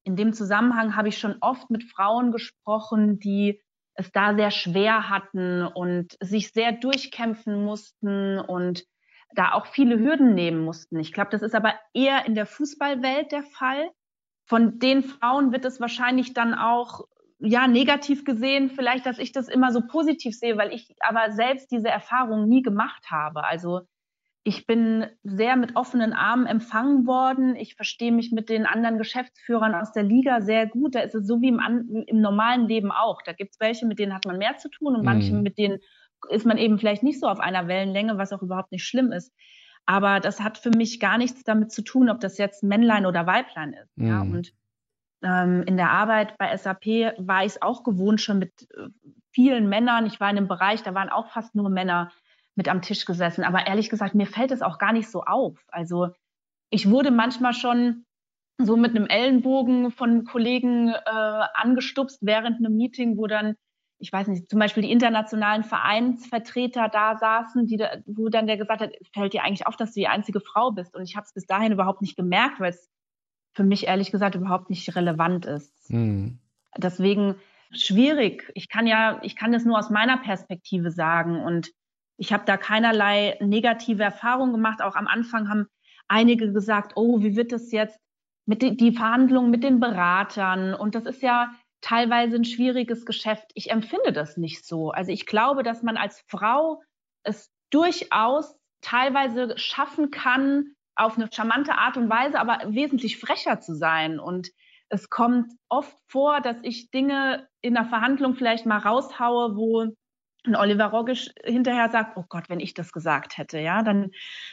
[0.03, 3.61] In dem Zusammenhang habe ich schon oft mit Frauen gesprochen, die
[3.95, 8.83] es da sehr schwer hatten und sich sehr durchkämpfen mussten und
[9.33, 10.99] da auch viele Hürden nehmen mussten.
[10.99, 13.89] Ich glaube, das ist aber eher in der Fußballwelt der Fall.
[14.45, 17.01] Von den Frauen wird es wahrscheinlich dann auch
[17.39, 21.71] ja, negativ gesehen, vielleicht, dass ich das immer so positiv sehe, weil ich aber selbst
[21.71, 23.43] diese Erfahrung nie gemacht habe.
[23.43, 23.81] Also
[24.47, 27.55] ich bin sehr mit offenen Armen empfangen worden.
[27.55, 30.93] Ich verstehe mich mit den anderen Geschäftsführern aus der Liga sehr gut.
[30.93, 31.59] Da ist es so wie im,
[32.05, 33.23] im normalen Leben auch.
[33.23, 35.05] Da gibt es welche, mit denen hat man mehr zu tun und mhm.
[35.05, 35.79] manche, mit denen
[36.29, 39.33] ist man eben vielleicht nicht so auf einer Wellenlänge, was auch überhaupt nicht schlimm ist.
[39.85, 43.27] Aber das hat für mich gar nichts damit zu tun, ob das jetzt Männlein oder
[43.27, 43.97] Weiblein ist.
[43.97, 44.07] Mhm.
[44.07, 44.53] Ja, und
[45.23, 46.85] ähm, in der Arbeit bei SAP
[47.17, 48.87] war ich es auch gewohnt, schon mit äh,
[49.31, 50.05] vielen Männern.
[50.05, 52.11] Ich war in einem Bereich, da waren auch fast nur Männer
[52.55, 53.43] mit am Tisch gesessen.
[53.43, 55.59] Aber ehrlich gesagt, mir fällt es auch gar nicht so auf.
[55.67, 56.09] Also
[56.69, 58.05] ich wurde manchmal schon
[58.57, 63.55] so mit einem Ellenbogen von Kollegen äh, angestupst während einem Meeting, wo dann,
[63.97, 68.57] ich weiß nicht, zum Beispiel die internationalen Vereinsvertreter da saßen, die da, wo dann der
[68.57, 70.95] gesagt hat, fällt dir eigentlich auf, dass du die einzige Frau bist.
[70.95, 72.89] Und ich habe es bis dahin überhaupt nicht gemerkt, weil es
[73.53, 75.89] für mich ehrlich gesagt überhaupt nicht relevant ist.
[75.89, 76.39] Mhm.
[76.77, 77.35] Deswegen
[77.71, 78.51] schwierig.
[78.53, 81.71] Ich kann ja, ich kann das nur aus meiner Perspektive sagen und
[82.17, 84.81] ich habe da keinerlei negative Erfahrungen gemacht.
[84.81, 85.67] Auch am Anfang haben
[86.07, 87.99] einige gesagt, oh, wie wird das jetzt
[88.45, 90.73] mit den, die Verhandlungen mit den Beratern?
[90.73, 91.51] Und das ist ja
[91.85, 93.51] teilweise ein schwieriges Geschäft.
[93.53, 94.89] Ich empfinde das nicht so.
[94.89, 96.81] Also ich glaube, dass man als Frau
[97.21, 103.75] es durchaus teilweise schaffen kann, auf eine charmante Art und Weise, aber wesentlich frecher zu
[103.75, 104.19] sein.
[104.19, 104.49] Und
[104.89, 109.81] es kommt oft vor, dass ich Dinge in der Verhandlung vielleicht mal raushaue, wo
[110.43, 114.09] ein Oliver Rogisch hinterher sagt, oh Gott, wenn ich das gesagt hätte, ja, dann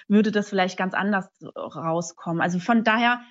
[0.06, 2.42] würde das vielleicht ganz anders rauskommen.
[2.42, 3.22] Also von daher,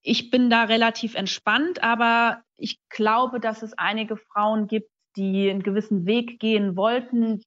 [0.00, 5.62] ich bin da relativ entspannt, aber ich glaube, dass es einige Frauen gibt, die einen
[5.62, 7.42] gewissen Weg gehen wollten,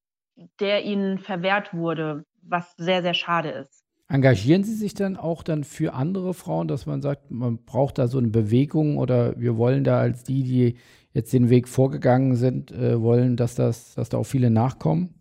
[0.60, 3.84] der ihnen verwehrt wurde, was sehr, sehr schade ist.
[4.08, 8.08] Engagieren Sie sich dann auch dann für andere Frauen, dass man sagt, man braucht da
[8.08, 10.78] so eine Bewegung oder wir wollen da als die, die
[11.14, 15.16] jetzt den Weg vorgegangen sind, äh, wollen, dass das, dass da auch viele nachkommen?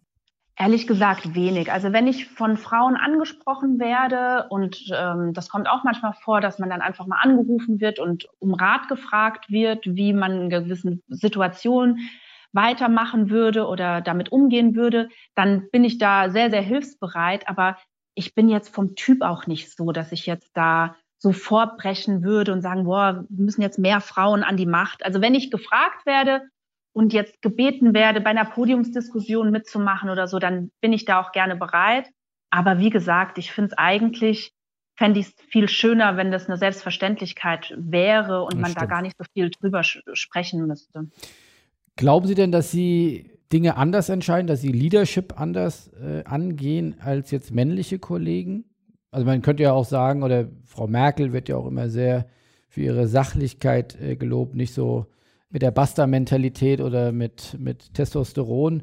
[0.56, 1.72] Ehrlich gesagt wenig.
[1.72, 6.60] Also wenn ich von Frauen angesprochen werde und ähm, das kommt auch manchmal vor, dass
[6.60, 11.02] man dann einfach mal angerufen wird und um Rat gefragt wird, wie man in gewissen
[11.08, 12.08] Situationen
[12.52, 17.48] weitermachen würde oder damit umgehen würde, dann bin ich da sehr, sehr hilfsbereit.
[17.48, 17.76] Aber
[18.14, 22.52] ich bin jetzt vom Typ auch nicht so, dass ich jetzt da so vorbrechen würde
[22.52, 25.04] und sagen, boah, wir müssen jetzt mehr Frauen an die Macht.
[25.04, 26.42] Also wenn ich gefragt werde
[26.94, 31.32] und jetzt gebeten werde, bei einer Podiumsdiskussion mitzumachen oder so, dann bin ich da auch
[31.32, 32.08] gerne bereit.
[32.50, 34.52] Aber wie gesagt, ich finde es eigentlich,
[34.96, 38.82] fände ich es viel schöner, wenn das eine Selbstverständlichkeit wäre und das man stimmt.
[38.82, 41.10] da gar nicht so viel drüber sprechen müsste.
[41.96, 47.30] Glauben Sie denn, dass Sie Dinge anders entscheiden, dass sie Leadership anders äh, angehen als
[47.30, 48.64] jetzt männliche Kollegen?
[49.10, 52.26] Also man könnte ja auch sagen, oder Frau Merkel wird ja auch immer sehr
[52.68, 55.06] für ihre Sachlichkeit äh, gelobt, nicht so
[55.54, 58.82] mit der Basta-Mentalität oder mit, mit Testosteron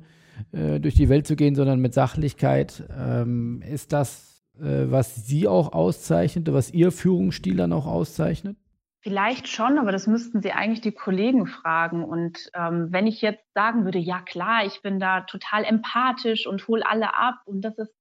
[0.54, 2.86] äh, durch die Welt zu gehen, sondern mit Sachlichkeit.
[2.98, 8.56] Ähm, ist das, äh, was Sie auch auszeichnet, was Ihr Führungsstil dann auch auszeichnet?
[9.02, 12.06] Vielleicht schon, aber das müssten Sie eigentlich die Kollegen fragen.
[12.06, 16.70] Und ähm, wenn ich jetzt sagen würde, ja klar, ich bin da total empathisch und
[16.70, 17.94] hole alle ab und das ist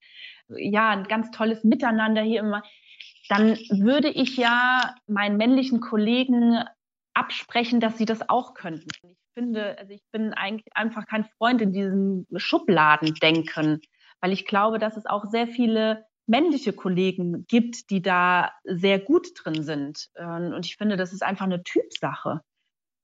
[0.48, 2.62] ja ein ganz tolles Miteinander hier immer,
[3.28, 6.62] dann würde ich ja meinen männlichen Kollegen
[7.20, 8.88] absprechen, dass sie das auch könnten.
[9.02, 13.80] Ich finde, also ich bin eigentlich einfach kein Freund in diesem Schubladendenken,
[14.20, 19.28] weil ich glaube, dass es auch sehr viele männliche Kollegen gibt, die da sehr gut
[19.34, 20.08] drin sind.
[20.16, 22.40] Ähm, und ich finde, das ist einfach eine Typsache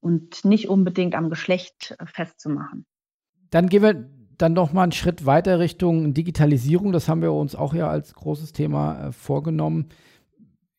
[0.01, 2.87] und nicht unbedingt am Geschlecht festzumachen.
[3.51, 6.93] Dann gehen wir dann noch mal einen Schritt weiter Richtung Digitalisierung.
[6.93, 9.89] Das haben wir uns auch ja als großes Thema äh, vorgenommen.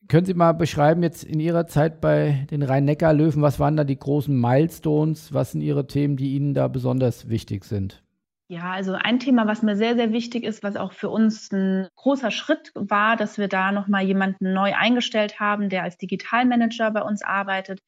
[0.08, 4.00] Können Sie mal beschreiben, jetzt in Ihrer Zeit bei den Rhein-Neckar-Löwen, was waren da die
[4.00, 5.34] großen Milestones?
[5.34, 8.02] Was sind Ihre Themen, die Ihnen da besonders wichtig sind?
[8.50, 11.89] Ja, also ein Thema, was mir sehr, sehr wichtig ist, was auch für uns ein
[11.98, 17.02] großer Schritt war, dass wir da nochmal jemanden neu eingestellt haben, der als Digitalmanager bei
[17.02, 17.82] uns arbeitet,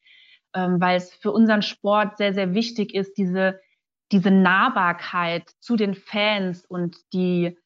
[0.54, 3.58] ähm, weil es für unseren Sport sehr, sehr wichtig ist, diese,
[4.12, 7.56] diese Nahbarkeit zu den Fans und die,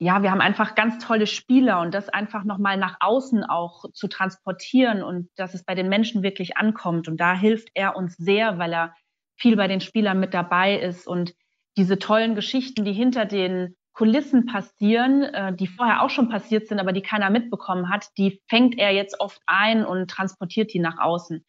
[0.00, 4.06] ja, wir haben einfach ganz tolle Spieler und das einfach nochmal nach außen auch zu
[4.06, 7.08] transportieren und dass es bei den Menschen wirklich ankommt.
[7.08, 8.94] Und da hilft er uns sehr, weil er
[9.36, 11.34] viel bei den Spielern mit dabei ist und
[11.76, 16.78] diese tollen Geschichten, die hinter den Kulissen passieren, äh, die vorher auch schon passiert sind,
[16.78, 20.98] aber die keiner mitbekommen hat, die fängt er jetzt oft ein und transportiert die nach
[20.98, 21.44] außen.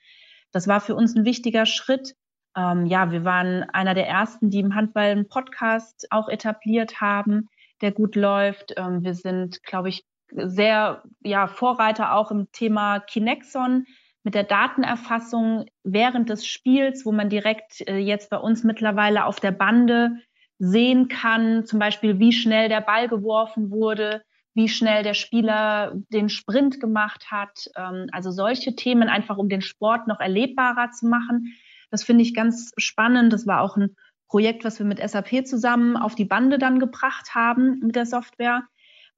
[0.52, 2.16] Das war für uns ein wichtiger Schritt.
[2.56, 7.50] Ähm, ja, wir waren einer der ersten, die im Handball einen Podcast auch etabliert haben,
[7.82, 8.74] der gut läuft.
[8.78, 13.86] Ähm, wir sind, glaube ich, sehr ja, Vorreiter auch im Thema Kinexon
[14.24, 19.40] mit der Datenerfassung während des Spiels, wo man direkt äh, jetzt bei uns mittlerweile auf
[19.40, 20.18] der Bande
[20.60, 24.22] sehen kann, zum Beispiel wie schnell der Ball geworfen wurde,
[24.54, 27.70] wie schnell der Spieler den Sprint gemacht hat.
[27.78, 31.56] Ähm, also solche Themen einfach, um den Sport noch erlebbarer zu machen.
[31.92, 33.32] Das finde ich ganz spannend.
[33.32, 33.96] Das war auch ein
[34.30, 38.64] Projekt, was wir mit SAP zusammen auf die Bande dann gebracht haben mit der Software.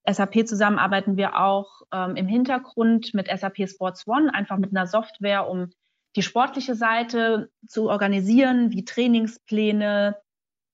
[0.09, 4.87] SAP zusammen arbeiten wir auch ähm, im Hintergrund mit SAP Sports One, einfach mit einer
[4.87, 5.69] Software, um
[6.15, 10.17] die sportliche Seite zu organisieren, wie Trainingspläne,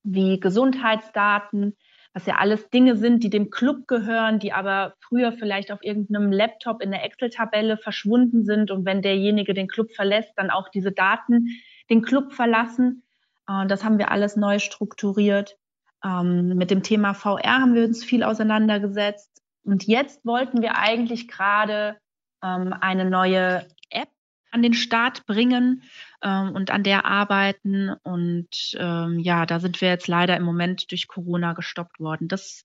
[0.03, 1.75] wie Gesundheitsdaten,
[2.13, 6.31] was ja alles Dinge sind, die dem Club gehören, die aber früher vielleicht auf irgendeinem
[6.31, 10.91] Laptop in der Excel-Tabelle verschwunden sind und wenn derjenige den Club verlässt, dann auch diese
[10.91, 11.49] Daten
[11.89, 13.03] den Club verlassen.
[13.47, 15.57] Äh, das haben wir alles neu strukturiert.
[16.03, 19.41] Ähm, mit dem Thema VR haben wir uns viel auseinandergesetzt.
[19.63, 21.97] Und jetzt wollten wir eigentlich gerade
[22.43, 24.09] ähm, eine neue App
[24.51, 25.83] an den Start bringen
[26.21, 27.91] ähm, und an der arbeiten.
[28.03, 32.27] Und ähm, ja, da sind wir jetzt leider im Moment durch Corona gestoppt worden.
[32.27, 32.63] Das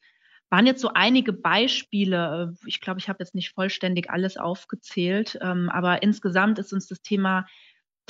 [0.50, 2.54] waren jetzt so einige Beispiele.
[2.66, 7.00] Ich glaube, ich habe jetzt nicht vollständig alles aufgezählt, ähm, aber insgesamt ist uns das
[7.00, 7.46] Thema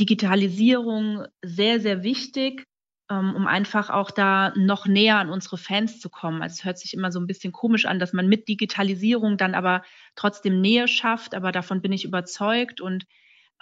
[0.00, 2.66] Digitalisierung sehr, sehr wichtig.
[3.10, 6.40] Ähm, um einfach auch da noch näher an unsere Fans zu kommen.
[6.40, 9.54] Also es hört sich immer so ein bisschen komisch an, dass man mit Digitalisierung dann
[9.54, 9.82] aber
[10.14, 13.04] trotzdem Nähe schafft, aber davon bin ich überzeugt und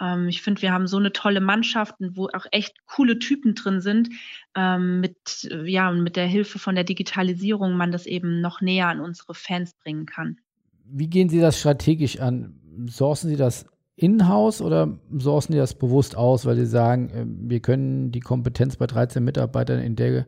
[0.01, 3.81] ähm, ich finde, wir haben so eine tolle Mannschaft, wo auch echt coole Typen drin
[3.81, 4.09] sind.
[4.55, 8.99] Ähm, mit, ja, mit der Hilfe von der Digitalisierung man das eben noch näher an
[8.99, 10.39] unsere Fans bringen kann.
[10.85, 12.59] Wie gehen Sie das strategisch an?
[12.87, 13.65] Sourcen Sie das
[13.95, 18.75] in-house oder sourcen die das bewusst aus, weil sie sagen, äh, wir können die Kompetenz
[18.75, 20.27] bei 13 Mitarbeitern in der,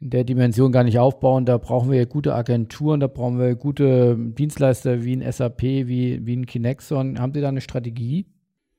[0.00, 1.44] in der Dimension gar nicht aufbauen.
[1.44, 6.36] Da brauchen wir gute Agenturen, da brauchen wir gute Dienstleister wie ein SAP, wie, wie
[6.36, 7.18] ein Kinexon.
[7.18, 8.26] Haben Sie da eine Strategie?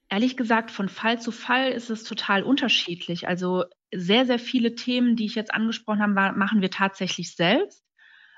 [0.09, 3.27] Ehrlich gesagt, von Fall zu Fall ist es total unterschiedlich.
[3.27, 7.83] Also sehr, sehr viele Themen, die ich jetzt angesprochen habe, machen wir tatsächlich selbst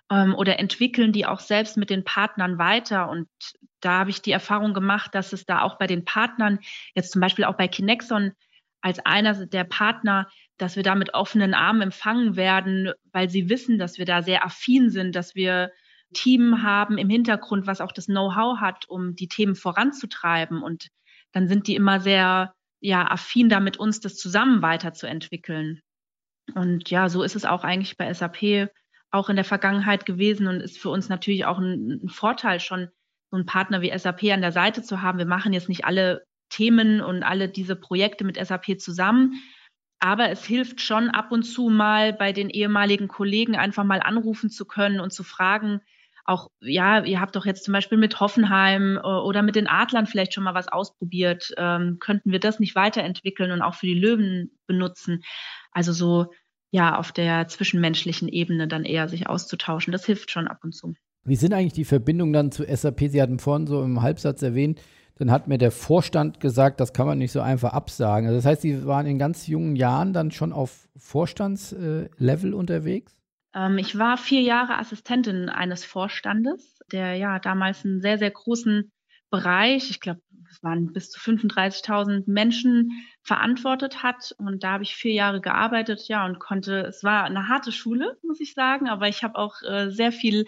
[0.10, 3.10] ähm, oder entwickeln die auch selbst mit den Partnern weiter.
[3.10, 3.28] Und
[3.82, 6.60] da habe ich die Erfahrung gemacht, dass es da auch bei den Partnern,
[6.94, 8.34] jetzt zum Beispiel auch bei Kinexon
[8.82, 13.78] als einer der Partner, dass wir da mit offenen Armen empfangen werden, weil sie wissen,
[13.78, 15.72] dass wir da sehr affin sind, dass wir
[16.14, 20.64] Team haben im Hintergrund, was auch das Know-how hat, um die Themen voranzutreiben.
[20.64, 20.88] Und
[21.32, 25.82] dann sind die immer sehr ja, affin da mit uns, das zusammen weiterzuentwickeln.
[26.56, 28.70] Und ja, so ist es auch eigentlich bei SAP
[29.10, 32.90] auch in der Vergangenheit gewesen und ist für uns natürlich auch ein, ein Vorteil, schon
[33.32, 35.18] so einen Partner wie SAP an der Seite zu haben.
[35.18, 39.42] Wir machen jetzt nicht alle Themen und alle diese Projekte mit SAP zusammen,
[40.00, 44.50] aber es hilft schon ab und zu mal bei den ehemaligen Kollegen einfach mal anrufen
[44.50, 45.82] zu können und zu fragen,
[46.28, 50.08] auch, ja, ihr habt doch jetzt zum Beispiel mit Hoffenheim äh, oder mit den Adlern
[50.08, 51.54] vielleicht schon mal was ausprobiert.
[51.58, 55.24] Ähm, könnten wir das nicht weiterentwickeln und auch für die Löwen benutzen?
[55.72, 56.34] Also so
[56.70, 59.94] ja auf der zwischenmenschlichen Ebene dann eher sich auszutauschen.
[59.94, 60.96] Das hilft schon ab und zu.
[61.28, 63.10] Wie sind eigentlich die Verbindungen dann zu SAP?
[63.10, 64.82] Sie hatten vorhin so im Halbsatz erwähnt,
[65.18, 68.28] dann hat mir der Vorstand gesagt, das kann man nicht so einfach absagen.
[68.28, 73.14] Also das heißt, Sie waren in ganz jungen Jahren dann schon auf Vorstandslevel unterwegs?
[73.54, 78.92] Ähm, ich war vier Jahre Assistentin eines Vorstandes, der ja damals einen sehr, sehr großen
[79.30, 84.34] Bereich, ich glaube, es waren bis zu 35.000 Menschen verantwortet hat.
[84.38, 88.18] Und da habe ich vier Jahre gearbeitet, ja, und konnte, es war eine harte Schule,
[88.24, 90.46] muss ich sagen, aber ich habe auch äh, sehr viel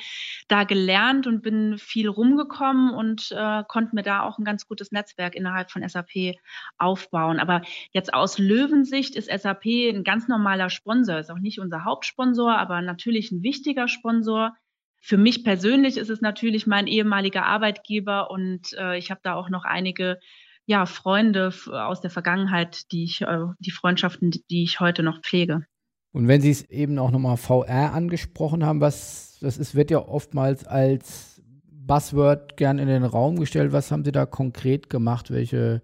[0.47, 4.91] da gelernt und bin viel rumgekommen und äh, konnte mir da auch ein ganz gutes
[4.91, 6.35] Netzwerk innerhalb von SAP
[6.77, 7.39] aufbauen.
[7.39, 7.61] Aber
[7.91, 12.81] jetzt aus Löwensicht ist SAP ein ganz normaler Sponsor, ist auch nicht unser Hauptsponsor, aber
[12.81, 14.55] natürlich ein wichtiger Sponsor.
[15.01, 19.49] Für mich persönlich ist es natürlich mein ehemaliger Arbeitgeber und äh, ich habe da auch
[19.49, 20.19] noch einige
[20.65, 25.65] ja, Freunde aus der Vergangenheit, die ich, äh, die Freundschaften, die ich heute noch pflege.
[26.11, 29.99] Und wenn Sie es eben auch nochmal VR angesprochen haben, was das ist, wird ja
[29.99, 33.71] oftmals als Buzzword gern in den Raum gestellt.
[33.71, 35.31] Was haben Sie da konkret gemacht?
[35.31, 35.81] Welche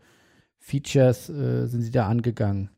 [0.60, 2.69] Features äh, sind Sie da angegangen?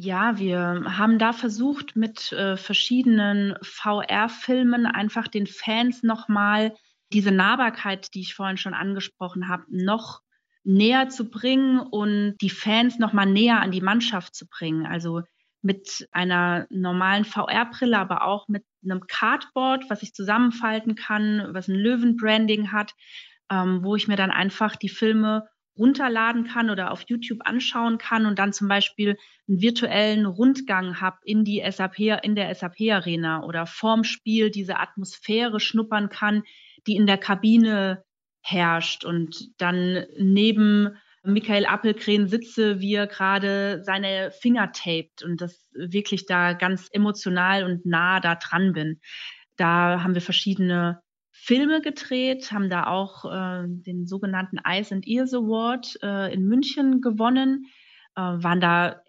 [0.00, 6.72] Ja, wir haben da versucht, mit äh, verschiedenen VR-Filmen einfach den Fans nochmal
[7.12, 10.20] diese Nahbarkeit, die ich vorhin schon angesprochen habe, noch
[10.62, 14.86] näher zu bringen und die Fans nochmal näher an die Mannschaft zu bringen.
[14.86, 15.22] Also
[15.62, 21.74] mit einer normalen VR-Brille, aber auch mit einem Cardboard, was ich zusammenfalten kann, was ein
[21.74, 22.92] Löwen-Branding hat,
[23.50, 28.26] ähm, wo ich mir dann einfach die Filme runterladen kann oder auf YouTube anschauen kann
[28.26, 29.16] und dann zum Beispiel
[29.48, 34.78] einen virtuellen Rundgang habe in die SAP, in der SAP Arena oder vorm Spiel diese
[34.78, 36.42] Atmosphäre schnuppern kann,
[36.86, 38.04] die in der Kabine
[38.42, 45.68] herrscht und dann neben Michael Appelgren sitze, wie er gerade seine Finger taped und das
[45.72, 49.00] wirklich da ganz emotional und nah da dran bin.
[49.56, 51.02] Da haben wir verschiedene
[51.48, 57.00] Filme gedreht, haben da auch äh, den sogenannten Eyes and Ears Award äh, in München
[57.00, 57.64] gewonnen,
[58.16, 59.00] äh, waren da,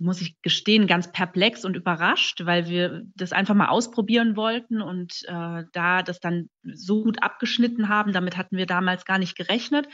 [0.00, 5.22] muss ich gestehen, ganz perplex und überrascht, weil wir das einfach mal ausprobieren wollten und
[5.28, 9.86] äh, da das dann so gut abgeschnitten haben, damit hatten wir damals gar nicht gerechnet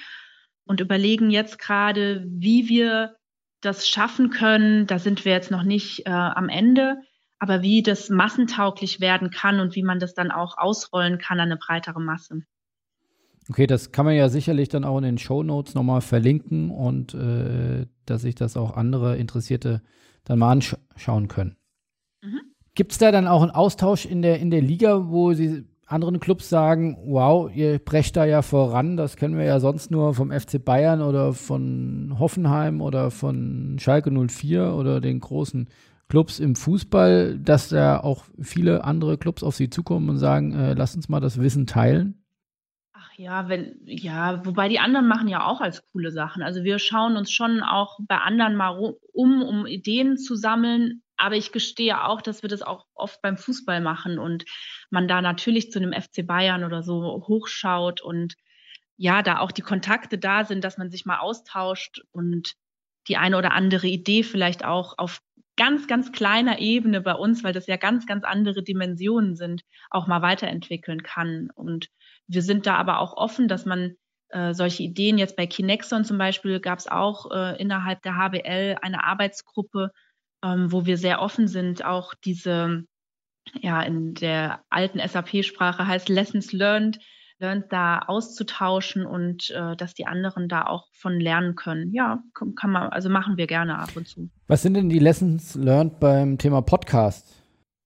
[0.66, 3.16] und überlegen jetzt gerade, wie wir
[3.60, 4.86] das schaffen können.
[4.86, 6.98] Da sind wir jetzt noch nicht äh, am Ende
[7.38, 11.50] aber wie das massentauglich werden kann und wie man das dann auch ausrollen kann an
[11.50, 12.42] eine breitere Masse.
[13.48, 17.14] Okay, das kann man ja sicherlich dann auch in den Show Notes nochmal verlinken und
[17.14, 19.82] äh, dass sich das auch andere Interessierte
[20.24, 21.56] dann mal anschauen können.
[22.22, 22.40] Mhm.
[22.74, 26.20] Gibt es da dann auch einen Austausch in der, in der Liga, wo Sie anderen
[26.20, 30.30] Clubs sagen, wow, ihr brecht da ja voran, das kennen wir ja sonst nur vom
[30.30, 35.68] FC Bayern oder von Hoffenheim oder von Schalke 04 oder den großen
[36.08, 40.74] Clubs im Fußball, dass da auch viele andere Clubs auf sie zukommen und sagen, äh,
[40.74, 42.24] lass uns mal das Wissen teilen?
[42.94, 46.42] Ach ja, wenn, ja, wobei die anderen machen ja auch als coole Sachen.
[46.42, 48.70] Also wir schauen uns schon auch bei anderen mal
[49.12, 51.02] um, um Ideen zu sammeln.
[51.18, 54.44] Aber ich gestehe auch, dass wir das auch oft beim Fußball machen und
[54.88, 58.34] man da natürlich zu einem FC Bayern oder so hochschaut und
[58.96, 62.54] ja, da auch die Kontakte da sind, dass man sich mal austauscht und
[63.08, 65.20] die eine oder andere Idee vielleicht auch auf
[65.58, 70.06] ganz, ganz kleiner Ebene bei uns, weil das ja ganz, ganz andere Dimensionen sind, auch
[70.06, 71.50] mal weiterentwickeln kann.
[71.54, 71.88] Und
[72.26, 73.96] wir sind da aber auch offen, dass man
[74.30, 78.76] äh, solche Ideen jetzt bei Kinexon zum Beispiel gab es auch äh, innerhalb der HBL
[78.80, 79.90] eine Arbeitsgruppe,
[80.42, 82.84] ähm, wo wir sehr offen sind, auch diese,
[83.60, 86.98] ja, in der alten SAP-Sprache heißt Lessons Learned,
[87.40, 91.92] Learned da auszutauschen und äh, dass die anderen da auch von lernen können.
[91.92, 94.28] Ja, kann man, also machen wir gerne ab und zu.
[94.48, 97.34] Was sind denn die Lessons learned beim Thema Podcast?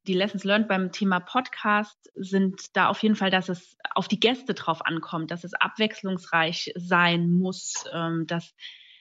[0.07, 4.19] Die Lessons learned beim Thema Podcast sind da auf jeden Fall, dass es auf die
[4.19, 8.55] Gäste drauf ankommt, dass es abwechslungsreich sein muss, ähm, dass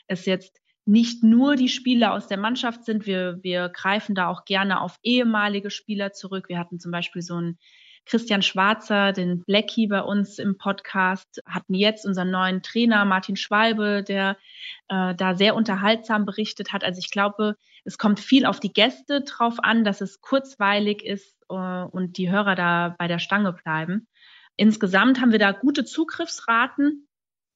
[0.07, 3.05] es jetzt nicht nur die Spieler aus der Mannschaft sind.
[3.05, 6.49] Wir, wir greifen da auch gerne auf ehemalige Spieler zurück.
[6.49, 7.57] Wir hatten zum Beispiel so ein
[8.05, 14.03] Christian Schwarzer, den Blackie bei uns im Podcast, hatten jetzt unseren neuen Trainer Martin Schwalbe,
[14.03, 14.37] der
[14.89, 16.83] äh, da sehr unterhaltsam berichtet hat.
[16.83, 21.35] Also ich glaube, es kommt viel auf die Gäste drauf an, dass es kurzweilig ist
[21.49, 24.07] äh, und die Hörer da bei der Stange bleiben.
[24.55, 27.07] Insgesamt haben wir da gute Zugriffsraten.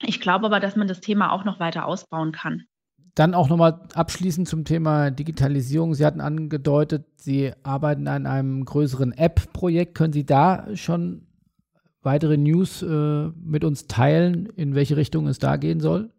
[0.02, 2.68] Ich glaube aber, dass man das Thema auch noch weiter ausbauen kann.
[3.16, 5.94] Dann auch nochmal abschließend zum Thema Digitalisierung.
[5.94, 9.96] Sie hatten angedeutet, Sie arbeiten an einem größeren App-Projekt.
[9.96, 11.26] Können Sie da schon
[12.02, 16.12] weitere News äh, mit uns teilen, in welche Richtung es da gehen soll?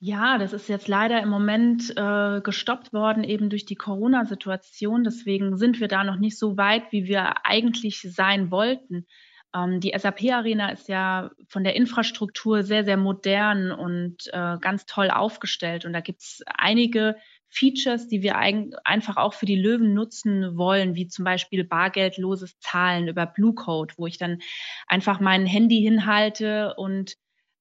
[0.00, 5.02] Ja, das ist jetzt leider im Moment äh, gestoppt worden, eben durch die Corona-Situation.
[5.02, 9.06] Deswegen sind wir da noch nicht so weit, wie wir eigentlich sein wollten.
[9.54, 15.10] Ähm, die SAP-Arena ist ja von der Infrastruktur sehr, sehr modern und äh, ganz toll
[15.10, 15.84] aufgestellt.
[15.84, 17.16] Und da gibt es einige
[17.50, 22.58] Features, die wir ein, einfach auch für die Löwen nutzen wollen, wie zum Beispiel bargeldloses
[22.58, 24.40] Zahlen über Blue Code, wo ich dann
[24.86, 27.14] einfach mein Handy hinhalte und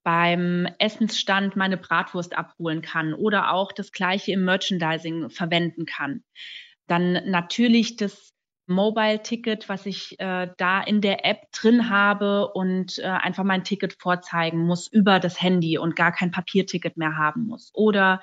[0.03, 6.23] beim Essensstand meine Bratwurst abholen kann oder auch das gleiche im Merchandising verwenden kann.
[6.87, 8.33] Dann natürlich das
[8.67, 13.93] Mobile-Ticket, was ich äh, da in der App drin habe und äh, einfach mein Ticket
[13.93, 17.71] vorzeigen muss über das Handy und gar kein Papierticket mehr haben muss.
[17.73, 18.21] Oder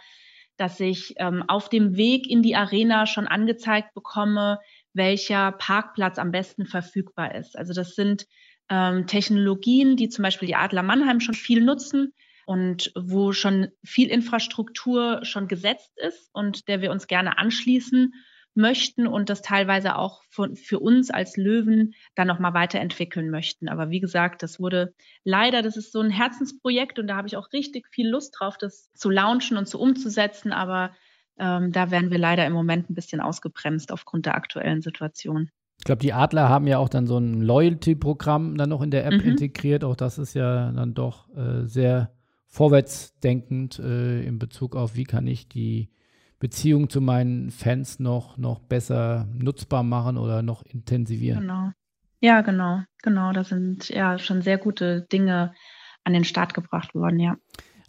[0.57, 4.61] dass ich ähm, auf dem Weg in die Arena schon angezeigt bekomme,
[4.92, 7.59] welcher Parkplatz am besten verfügbar ist.
[7.59, 8.26] Also das sind
[8.70, 12.12] ähm, Technologien, die zum Beispiel die Adler Mannheim schon viel nutzen
[12.47, 18.12] und wo schon viel Infrastruktur schon gesetzt ist und der wir uns gerne anschließen
[18.55, 23.69] möchten und das teilweise auch für, für uns als Löwen dann nochmal weiterentwickeln möchten.
[23.69, 24.95] Aber wie gesagt, das wurde
[25.25, 28.57] leider, das ist so ein Herzensprojekt und da habe ich auch richtig viel Lust drauf,
[28.59, 30.53] das zu launchen und zu umzusetzen.
[30.53, 30.93] Aber
[31.39, 35.51] ähm, da werden wir leider im Moment ein bisschen ausgebremst aufgrund der aktuellen Situation.
[35.79, 39.05] Ich glaube, die Adler haben ja auch dann so ein Loyalty-Programm dann noch in der
[39.07, 39.31] App mhm.
[39.31, 39.85] integriert.
[39.85, 42.13] Auch das ist ja dann doch äh, sehr
[42.47, 45.91] vorwärtsdenkend äh, in Bezug auf, wie kann ich die
[46.39, 51.41] Beziehung zu meinen Fans noch, noch besser nutzbar machen oder noch intensivieren.
[51.41, 51.70] Genau.
[52.20, 53.32] Ja, genau, genau.
[53.32, 55.53] Da sind ja schon sehr gute Dinge
[56.05, 57.37] an den Start gebracht worden, ja.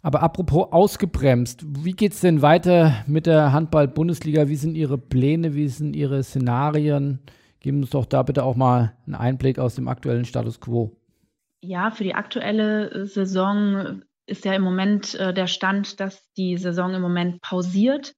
[0.02, 4.48] Aber apropos ausgebremst, wie geht es denn weiter mit der Handball-Bundesliga?
[4.48, 5.54] Wie sind Ihre Pläne?
[5.54, 7.20] Wie sind Ihre Szenarien?
[7.60, 10.96] Geben uns doch da bitte auch mal einen Einblick aus dem aktuellen Status quo.
[11.60, 16.94] Ja, für die aktuelle Saison ist ja im Moment äh, der Stand, dass die Saison
[16.94, 18.12] im Moment pausiert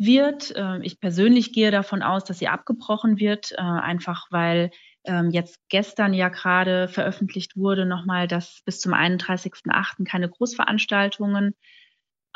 [0.00, 0.52] wird.
[0.56, 4.70] Ähm, ich persönlich gehe davon aus, dass sie abgebrochen wird, äh, einfach weil
[5.04, 10.04] ähm, jetzt gestern ja gerade veröffentlicht wurde nochmal, dass bis zum 31.08.
[10.04, 11.54] keine Großveranstaltungen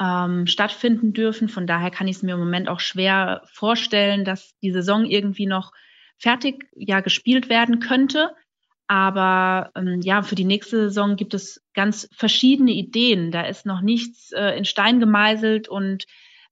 [0.01, 1.49] ähm, stattfinden dürfen.
[1.49, 5.47] Von daher kann ich es mir im Moment auch schwer vorstellen, dass die Saison irgendwie
[5.47, 5.73] noch
[6.19, 8.31] fertig ja gespielt werden könnte.
[8.87, 13.31] Aber ja, für die nächste Saison gibt es ganz verschiedene Ideen.
[13.31, 16.05] Da ist noch nichts äh, in Stein gemeißelt und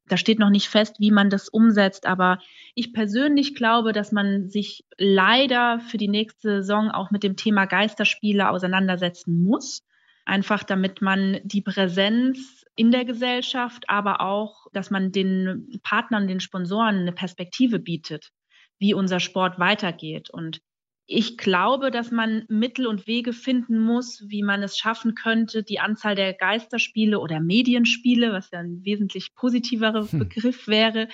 [0.08, 2.38] da steht noch nicht fest, wie man das umsetzt, aber
[2.74, 7.66] ich persönlich glaube, dass man sich leider für die nächste Saison auch mit dem Thema
[7.66, 9.82] Geisterspiele auseinandersetzen muss.
[10.24, 16.40] Einfach damit man die Präsenz in der Gesellschaft, aber auch, dass man den Partnern, den
[16.40, 18.30] Sponsoren eine Perspektive bietet,
[18.78, 20.30] wie unser Sport weitergeht.
[20.30, 20.60] Und
[21.06, 25.80] ich glaube, dass man Mittel und Wege finden muss, wie man es schaffen könnte, die
[25.80, 30.18] Anzahl der Geisterspiele oder Medienspiele, was ja ein wesentlich positiverer hm.
[30.20, 31.08] Begriff wäre,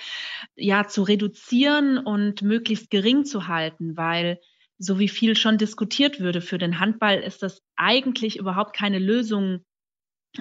[0.55, 4.39] ja, zu reduzieren und möglichst gering zu halten, weil
[4.77, 9.65] so wie viel schon diskutiert würde für den Handball, ist das eigentlich überhaupt keine Lösung,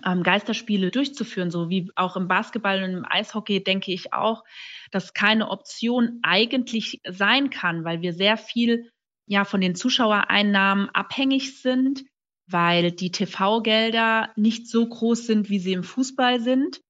[0.05, 4.45] ähm, Geisterspiele durchzuführen, so wie auch im Basketball und im Eishockey denke ich auch,
[4.91, 8.91] dass keine Option eigentlich sein kann, weil wir sehr viel
[9.29, 12.05] ja von den Zuschauereinnahmen abhängig sind,
[12.47, 16.81] weil die TV-Gelder nicht so groß sind, wie sie im Fußball sind.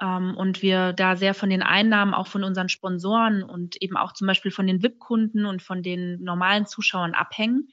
[0.00, 4.12] Ähm, und wir da sehr von den Einnahmen auch von unseren Sponsoren und eben auch
[4.12, 7.68] zum Beispiel von den VIP-Kunden und von den normalen Zuschauern abhängen.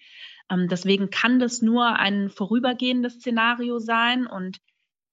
[0.50, 4.28] Ähm, deswegen kann das nur ein vorübergehendes Szenario sein.
[4.28, 4.60] Und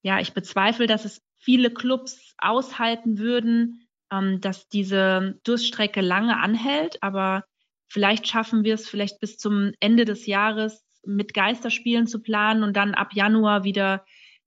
[0.03, 7.03] ja, ich bezweifle, dass es viele Clubs aushalten würden, ähm, dass diese Durststrecke lange anhält.
[7.03, 7.45] Aber
[7.93, 12.75] Vielleicht schaffen wir es vielleicht bis zum Ende des Jahres mit Geisterspielen zu planen und
[12.75, 14.07] dann ab Januar wieder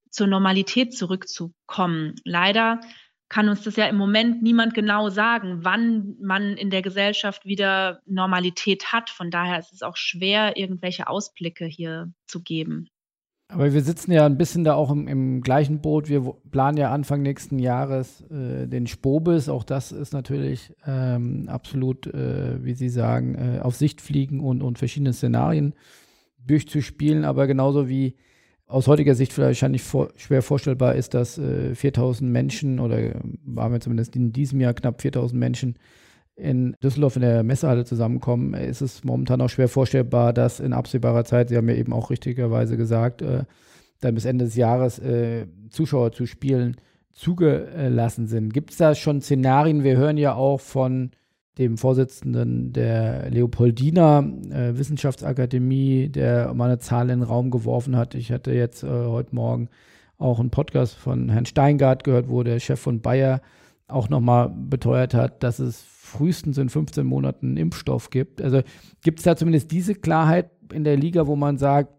[0.10, 2.16] zur Normalität zurückzukommen.
[2.24, 2.82] Leider
[3.30, 8.02] kann uns das ja im Moment niemand genau sagen, wann man in der Gesellschaft wieder
[8.08, 9.12] Normalität hat.
[9.12, 12.90] Von daher ist es auch schwer, irgendwelche Ausblicke hier zu geben.
[13.56, 16.10] Aber wir sitzen ja ein bisschen da auch im, im gleichen Boot.
[16.10, 19.48] Wir planen ja Anfang nächsten Jahres äh, den Spobis.
[19.48, 24.62] Auch das ist natürlich ähm, absolut, äh, wie Sie sagen, äh, auf Sicht fliegen und,
[24.62, 25.74] und verschiedene Szenarien
[26.46, 27.24] durchzuspielen.
[27.24, 28.16] Aber genauso wie
[28.68, 33.14] aus heutiger Sicht wahrscheinlich vor, schwer vorstellbar ist, dass 4000 äh, Menschen oder
[33.46, 35.76] waren wir zumindest in diesem Jahr knapp 4000 Menschen
[36.36, 41.24] in Düsseldorf in der Messehalle zusammenkommen, ist es momentan auch schwer vorstellbar, dass in absehbarer
[41.24, 43.44] Zeit, Sie haben ja eben auch richtigerweise gesagt, äh,
[44.02, 46.76] dann bis Ende des Jahres äh, Zuschauer zu spielen
[47.14, 48.54] zugelassen sind.
[48.54, 49.84] Gibt es da schon Szenarien?
[49.86, 51.12] Wir hören ja auch von
[51.58, 54.20] dem Vorsitzenden der Leopoldina
[54.52, 58.14] äh, Wissenschaftsakademie, der mal eine Zahl in den Raum geworfen hat.
[58.14, 59.70] Ich hatte jetzt äh, heute Morgen
[60.18, 63.42] auch einen Podcast von Herrn Steingart gehört, wo der Chef von Bayer
[63.88, 65.86] auch nochmal beteuert hat, dass es
[66.18, 68.42] frühestens in 15 Monaten einen Impfstoff gibt.
[68.42, 68.62] Also
[69.04, 71.94] gibt es da zumindest diese Klarheit, in der Liga, wo man sagt,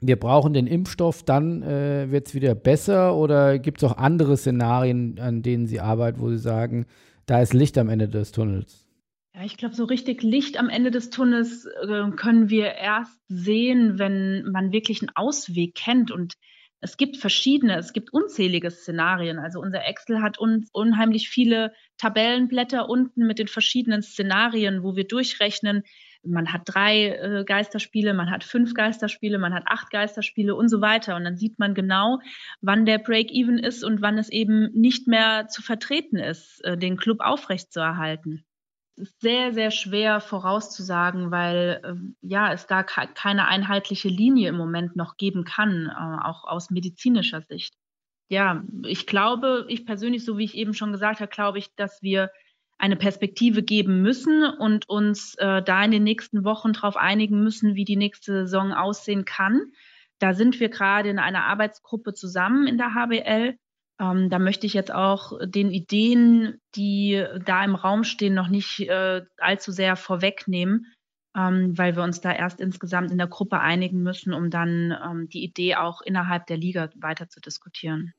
[0.00, 3.16] wir brauchen den Impfstoff, dann äh, wird es wieder besser?
[3.16, 6.86] Oder gibt es auch andere Szenarien, an denen Sie arbeiten, wo Sie sagen,
[7.26, 8.86] da ist Licht am Ende des Tunnels?
[9.34, 13.98] Ja, ich glaube, so richtig Licht am Ende des Tunnels äh, können wir erst sehen,
[13.98, 16.10] wenn man wirklich einen Ausweg kennt.
[16.10, 16.34] Und
[16.80, 19.38] es gibt verschiedene, es gibt unzählige Szenarien.
[19.38, 25.06] Also unser Excel hat uns unheimlich viele Tabellenblätter unten mit den verschiedenen Szenarien, wo wir
[25.06, 25.82] durchrechnen,
[26.24, 30.80] man hat drei äh, Geisterspiele, man hat fünf Geisterspiele, man hat acht Geisterspiele und so
[30.80, 31.16] weiter.
[31.16, 32.18] Und dann sieht man genau,
[32.60, 36.96] wann der Break-Even ist und wann es eben nicht mehr zu vertreten ist, äh, den
[36.96, 38.44] Club aufrechtzuerhalten.
[39.20, 45.16] Sehr, sehr schwer vorauszusagen, weil äh, ja, es da keine einheitliche Linie im Moment noch
[45.16, 47.74] geben kann, äh, auch aus medizinischer Sicht.
[48.28, 52.02] Ja, ich glaube, ich persönlich, so wie ich eben schon gesagt habe, glaube ich, dass
[52.02, 52.30] wir
[52.76, 57.74] eine Perspektive geben müssen und uns äh, da in den nächsten Wochen darauf einigen müssen,
[57.74, 59.72] wie die nächste Saison aussehen kann.
[60.18, 63.56] Da sind wir gerade in einer Arbeitsgruppe zusammen in der HBL.
[64.00, 68.80] Ähm, da möchte ich jetzt auch den Ideen, die da im Raum stehen, noch nicht
[68.80, 70.86] äh, allzu sehr vorwegnehmen,
[71.36, 75.28] ähm, weil wir uns da erst insgesamt in der Gruppe einigen müssen, um dann ähm,
[75.28, 78.12] die Idee auch innerhalb der Liga weiter zu diskutieren.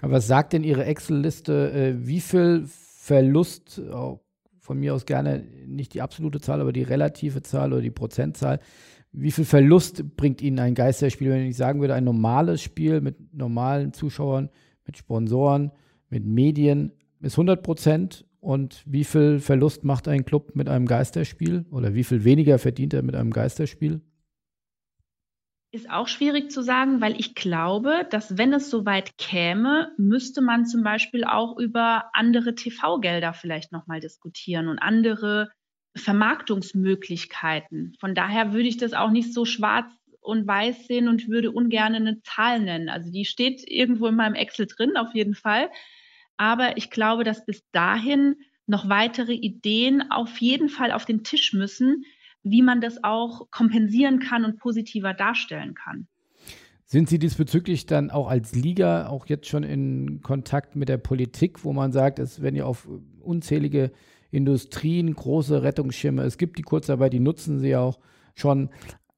[0.00, 1.72] Aber was sagt denn Ihre Excel-Liste?
[1.72, 3.80] Äh, wie viel Verlust,
[4.68, 8.60] von mir aus gerne nicht die absolute Zahl, aber die relative Zahl oder die Prozentzahl.
[9.12, 13.32] Wie viel Verlust bringt Ihnen ein Geisterspiel, wenn ich sagen würde, ein normales Spiel mit
[13.32, 14.50] normalen Zuschauern,
[14.88, 15.70] mit Sponsoren,
[16.10, 21.66] mit Medien ist 100 Prozent und wie viel Verlust macht ein Club mit einem Geisterspiel
[21.70, 24.00] oder wie viel weniger verdient er mit einem Geisterspiel?
[25.70, 30.64] Ist auch schwierig zu sagen, weil ich glaube, dass wenn es soweit käme, müsste man
[30.64, 35.50] zum Beispiel auch über andere TV-Gelder vielleicht nochmal diskutieren und andere
[35.94, 37.94] Vermarktungsmöglichkeiten.
[38.00, 39.90] Von daher würde ich das auch nicht so schwarz
[40.28, 42.90] und weiß sehen und würde ungern eine Zahl nennen.
[42.90, 45.70] Also die steht irgendwo in meinem Excel drin, auf jeden Fall.
[46.36, 51.54] Aber ich glaube, dass bis dahin noch weitere Ideen auf jeden Fall auf den Tisch
[51.54, 52.04] müssen,
[52.42, 56.06] wie man das auch kompensieren kann und positiver darstellen kann.
[56.84, 61.64] Sind Sie diesbezüglich dann auch als Liga auch jetzt schon in Kontakt mit der Politik,
[61.64, 62.86] wo man sagt, es werden ja auf
[63.20, 63.92] unzählige
[64.30, 67.98] Industrien große Rettungsschirme, es gibt die Kurzarbeit, die nutzen sie auch
[68.34, 68.68] schon.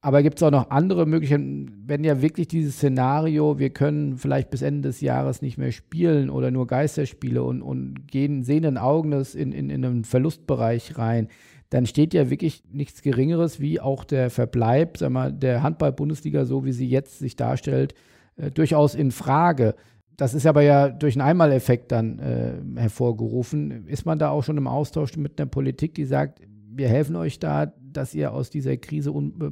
[0.03, 4.51] Aber gibt es auch noch andere Möglichkeiten, wenn ja wirklich dieses Szenario, wir können vielleicht
[4.51, 9.35] bis Ende des Jahres nicht mehr spielen oder nur Geisterspiele und, und gehen sehenden Auges
[9.35, 11.29] in, in, in einen Verlustbereich rein
[11.71, 16.65] dann steht ja wirklich nichts Geringeres wie auch der Verbleib sag mal, der Handball-Bundesliga, so
[16.65, 17.95] wie sie jetzt sich darstellt,
[18.37, 19.77] äh, durchaus in Frage.
[20.17, 23.87] Das ist aber ja durch einen Einmaleffekt dann äh, hervorgerufen.
[23.87, 26.41] Ist man da auch schon im Austausch mit einer Politik, die sagt,
[26.73, 29.51] wir helfen euch da, dass ihr aus dieser Krise äh,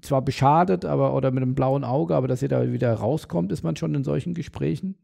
[0.00, 3.52] zwar beschadet, aber oder mit einem blauen Auge, aber dass ihr da wieder rauskommt?
[3.52, 4.96] Ist man schon in solchen Gesprächen?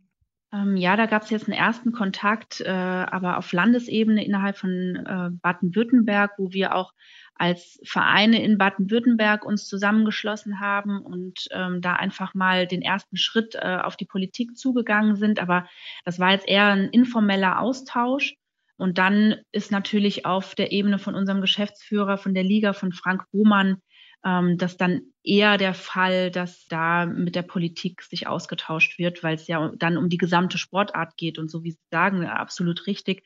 [0.53, 4.70] Ähm, ja, da gab es jetzt einen ersten Kontakt, äh, aber auf Landesebene innerhalb von
[4.70, 6.93] äh, Baden-Württemberg, wo wir auch
[7.35, 13.55] als Vereine in Baden-Württemberg uns zusammengeschlossen haben und ähm, da einfach mal den ersten Schritt
[13.55, 15.41] äh, auf die Politik zugegangen sind.
[15.41, 15.68] Aber
[16.05, 18.37] das war jetzt eher ein informeller Austausch.
[18.77, 23.24] Und dann ist natürlich auf der Ebene von unserem Geschäftsführer von der Liga, von Frank
[23.33, 23.81] Roman,
[24.24, 29.37] ähm, das dann eher der Fall, dass da mit der Politik sich ausgetauscht wird, weil
[29.37, 33.22] es ja dann um die gesamte Sportart geht und so wie Sie sagen, absolut richtig.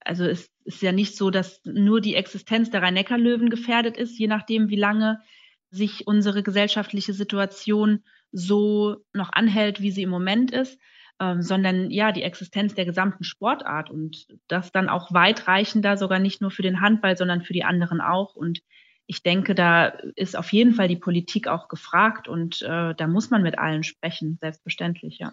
[0.00, 4.28] Also es ist ja nicht so, dass nur die Existenz der Rhein-Neckar-Löwen gefährdet ist, je
[4.28, 5.20] nachdem, wie lange
[5.70, 10.78] sich unsere gesellschaftliche Situation so noch anhält, wie sie im Moment ist,
[11.20, 16.40] ähm, sondern ja die Existenz der gesamten Sportart und das dann auch weitreichender, sogar nicht
[16.40, 18.34] nur für den Handball, sondern für die anderen auch.
[18.34, 18.60] Und
[19.06, 19.86] ich denke, da
[20.16, 23.82] ist auf jeden Fall die Politik auch gefragt und äh, da muss man mit allen
[23.82, 25.32] sprechen, selbstverständlich, ja.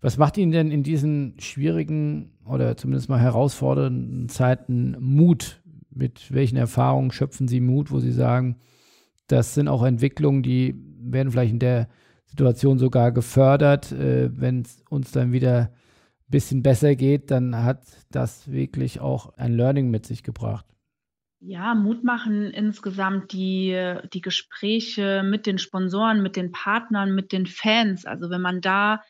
[0.00, 5.62] Was macht Ihnen denn in diesen schwierigen oder zumindest mal herausfordernden Zeiten Mut?
[5.90, 8.56] Mit welchen Erfahrungen schöpfen Sie Mut, wo Sie sagen,
[9.28, 11.88] das sind auch Entwicklungen, die werden vielleicht in der
[12.32, 13.92] Situation sogar gefördert.
[13.92, 19.36] Äh, Wenn es uns dann wieder ein bisschen besser geht, dann hat das wirklich auch
[19.36, 20.64] ein Learning mit sich gebracht.
[21.44, 23.76] Ja, Mut machen insgesamt die,
[24.14, 28.06] die Gespräche mit den Sponsoren, mit den Partnern, mit den Fans.
[28.06, 29.02] Also wenn man da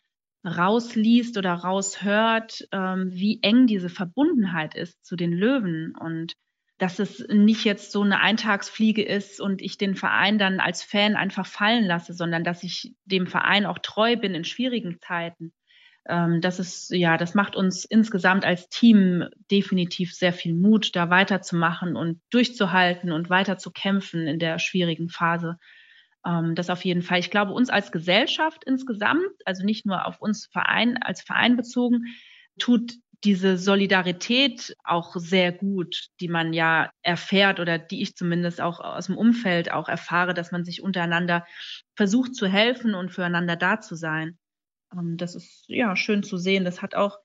[0.45, 6.35] rausliest oder raushört, ähm, wie eng diese Verbundenheit ist zu den Löwen und
[6.79, 11.16] dass es nicht jetzt so eine Eintagsfliege ist und ich den Verein dann als Fan
[11.16, 15.53] einfach fallen lasse, sondern dass ich dem Verein auch treu bin in schwierigen Zeiten
[16.09, 21.11] ähm, das ist, ja, das macht uns insgesamt als Team definitiv sehr viel Mut, da
[21.11, 25.59] weiterzumachen und durchzuhalten und weiter zu kämpfen in der schwierigen Phase.
[26.27, 27.20] Ähm, das auf jeden Fall.
[27.20, 32.07] Ich glaube, uns als Gesellschaft insgesamt, also nicht nur auf uns Verein, als Verein bezogen,
[32.59, 32.95] tut
[33.25, 39.07] diese Solidarität auch sehr gut, die man ja erfährt oder die ich zumindest auch aus
[39.07, 41.47] dem Umfeld auch erfahre, dass man sich untereinander
[41.95, 44.39] versucht zu helfen und füreinander da zu sein.
[44.93, 46.64] Ähm, das ist ja schön zu sehen.
[46.64, 47.18] Das hat auch,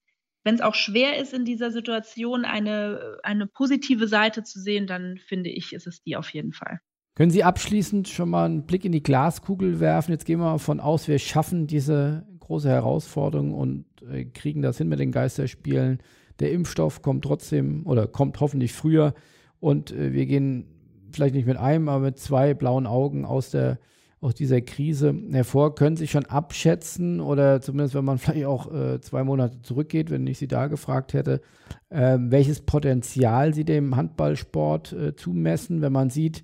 [0.44, 5.18] wenn es auch schwer ist in dieser Situation, eine, eine positive Seite zu sehen, dann
[5.18, 6.80] finde ich, ist es die auf jeden Fall.
[7.16, 10.12] Können Sie abschließend schon mal einen Blick in die Glaskugel werfen?
[10.12, 14.78] Jetzt gehen wir mal von aus, wir schaffen diese große Herausforderung und äh, kriegen das
[14.78, 16.00] hin mit den Geisterspielen.
[16.40, 19.14] Der Impfstoff kommt trotzdem oder kommt hoffentlich früher
[19.60, 20.66] und äh, wir gehen
[21.12, 23.80] vielleicht nicht mit einem, aber mit zwei blauen Augen aus der
[24.20, 25.76] aus dieser Krise hervor.
[25.76, 30.26] Können Sie schon abschätzen oder zumindest, wenn man vielleicht auch äh, zwei Monate zurückgeht, wenn
[30.26, 31.42] ich Sie da gefragt hätte,
[31.90, 36.44] äh, welches Potenzial Sie dem Handballsport äh, zumessen, wenn man sieht,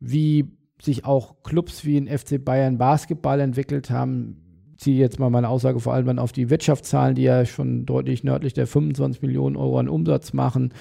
[0.00, 4.41] wie sich auch Clubs wie in FC Bayern Basketball entwickelt haben,
[4.82, 8.52] ziehe jetzt mal meine Aussage vor allem auf die Wirtschaftszahlen, die ja schon deutlich nördlich
[8.52, 10.74] der 25 Millionen Euro an Umsatz machen.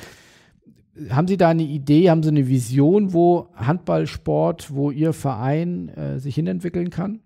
[1.10, 6.20] Haben Sie da eine Idee, haben Sie eine Vision, wo Handballsport, wo Ihr Verein äh,
[6.20, 7.22] sich hinentwickeln kann?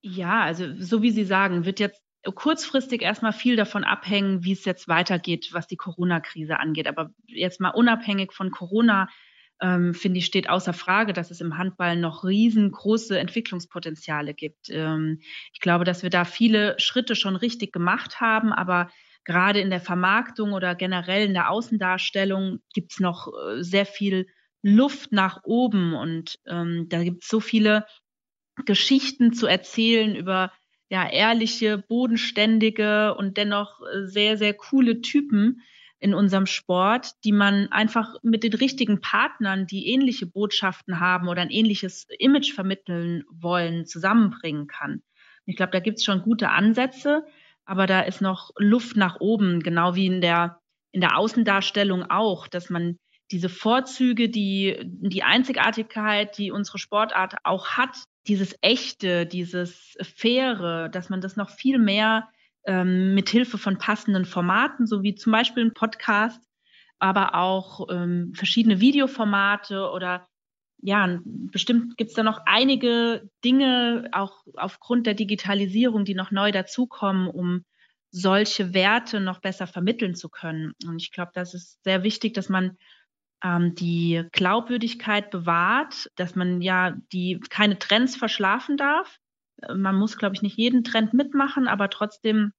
[0.00, 2.02] Ja, also so wie Sie sagen, wird jetzt
[2.34, 6.86] kurzfristig erstmal viel davon abhängen, wie es jetzt weitergeht, was die Corona-Krise angeht.
[6.86, 9.08] Aber jetzt mal unabhängig von Corona
[9.62, 14.68] ähm, finde ich, steht außer Frage, dass es im Handball noch riesengroße Entwicklungspotenziale gibt.
[14.68, 15.20] Ähm,
[15.52, 18.90] ich glaube, dass wir da viele Schritte schon richtig gemacht haben, aber
[19.24, 24.26] gerade in der Vermarktung oder generell in der Außendarstellung gibt es noch äh, sehr viel
[24.62, 27.86] Luft nach oben und ähm, da gibt es so viele
[28.64, 30.52] Geschichten zu erzählen über
[30.88, 35.62] ja ehrliche, bodenständige und dennoch äh, sehr sehr coole Typen,
[36.02, 41.42] in unserem Sport, die man einfach mit den richtigen Partnern, die ähnliche Botschaften haben oder
[41.42, 45.02] ein ähnliches Image vermitteln wollen, zusammenbringen kann.
[45.46, 47.24] Ich glaube, da gibt es schon gute Ansätze,
[47.64, 50.58] aber da ist noch Luft nach oben, genau wie in der,
[50.90, 52.98] in der Außendarstellung auch, dass man
[53.30, 57.96] diese Vorzüge, die, die Einzigartigkeit, die unsere Sportart auch hat,
[58.26, 62.28] dieses Echte, dieses Faire, dass man das noch viel mehr
[62.66, 66.40] ähm, mit Hilfe von passenden Formaten, so wie zum Beispiel ein Podcast,
[66.98, 70.26] aber auch ähm, verschiedene Videoformate oder
[70.84, 76.50] ja, bestimmt gibt es da noch einige Dinge, auch aufgrund der Digitalisierung, die noch neu
[76.50, 77.64] dazukommen, um
[78.10, 80.72] solche Werte noch besser vermitteln zu können.
[80.84, 82.76] Und ich glaube, das ist sehr wichtig, dass man
[83.42, 89.18] ähm, die Glaubwürdigkeit bewahrt, dass man ja die keine Trends verschlafen darf,
[89.74, 92.52] man muss, glaube ich, nicht jeden Trend mitmachen, aber trotzdem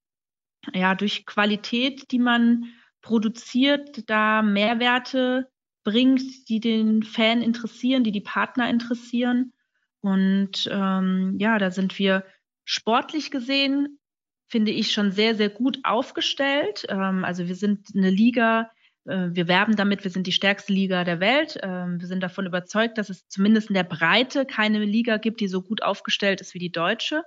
[0.73, 2.65] ja durch Qualität, die man
[3.01, 5.49] produziert, da Mehrwerte
[5.83, 9.53] bringt, die den Fan interessieren, die die Partner interessieren.
[10.01, 12.25] Und ähm, ja, da sind wir
[12.65, 13.99] sportlich gesehen,
[14.47, 16.85] finde ich, schon sehr, sehr gut aufgestellt.
[16.89, 18.69] Ähm, also wir sind eine Liga,
[19.05, 21.59] wir werben damit, wir sind die stärkste Liga der Welt.
[21.61, 25.47] Ähm, wir sind davon überzeugt, dass es zumindest in der Breite keine Liga gibt, die
[25.47, 27.23] so gut aufgestellt ist wie die deutsche.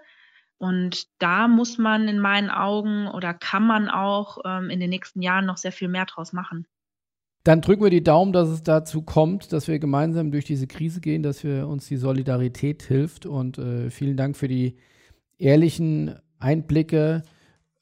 [0.59, 5.20] Und da muss man in meinen Augen oder kann man auch ähm, in den nächsten
[5.20, 6.66] Jahren noch sehr viel mehr draus machen.
[7.45, 11.01] Dann drücken wir die Daumen, dass es dazu kommt, dass wir gemeinsam durch diese Krise
[11.01, 13.27] gehen, dass wir uns die Solidarität hilft.
[13.27, 14.79] Und äh, vielen Dank für die
[15.39, 17.22] ehrlichen Einblicke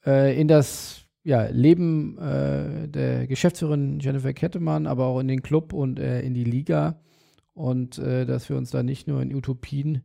[0.05, 5.73] äh, in das ja, Leben äh, der Geschäftsführerin Jennifer Kettemann, aber auch in den Club
[5.73, 7.01] und äh, in die Liga.
[7.53, 10.03] Und äh, dass wir uns da nicht nur in Utopien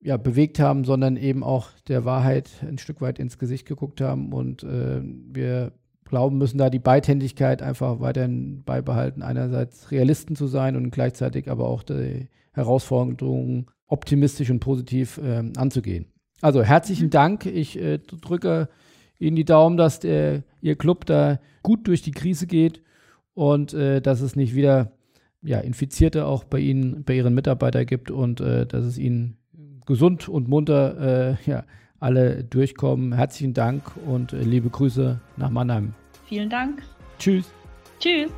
[0.00, 4.32] ja, bewegt haben, sondern eben auch der Wahrheit ein Stück weit ins Gesicht geguckt haben.
[4.32, 5.72] Und äh, wir
[6.04, 11.68] glauben, müssen da die Beidhändigkeit einfach weiterhin beibehalten, einerseits Realisten zu sein und gleichzeitig aber
[11.68, 16.06] auch die Herausforderungen optimistisch und positiv äh, anzugehen.
[16.40, 17.10] Also herzlichen mhm.
[17.10, 17.46] Dank.
[17.46, 18.70] Ich äh, drücke
[19.22, 22.82] Ihnen die Daumen, dass der, Ihr Club da gut durch die Krise geht
[23.34, 24.92] und äh, dass es nicht wieder
[25.42, 29.36] ja, Infizierte auch bei Ihnen, bei Ihren Mitarbeitern gibt und äh, dass es Ihnen
[29.86, 31.64] gesund und munter äh, ja,
[31.98, 33.12] alle durchkommen.
[33.12, 35.94] Herzlichen Dank und äh, liebe Grüße nach Mannheim.
[36.26, 36.82] Vielen Dank.
[37.18, 37.50] Tschüss.
[37.98, 38.30] Tschüss.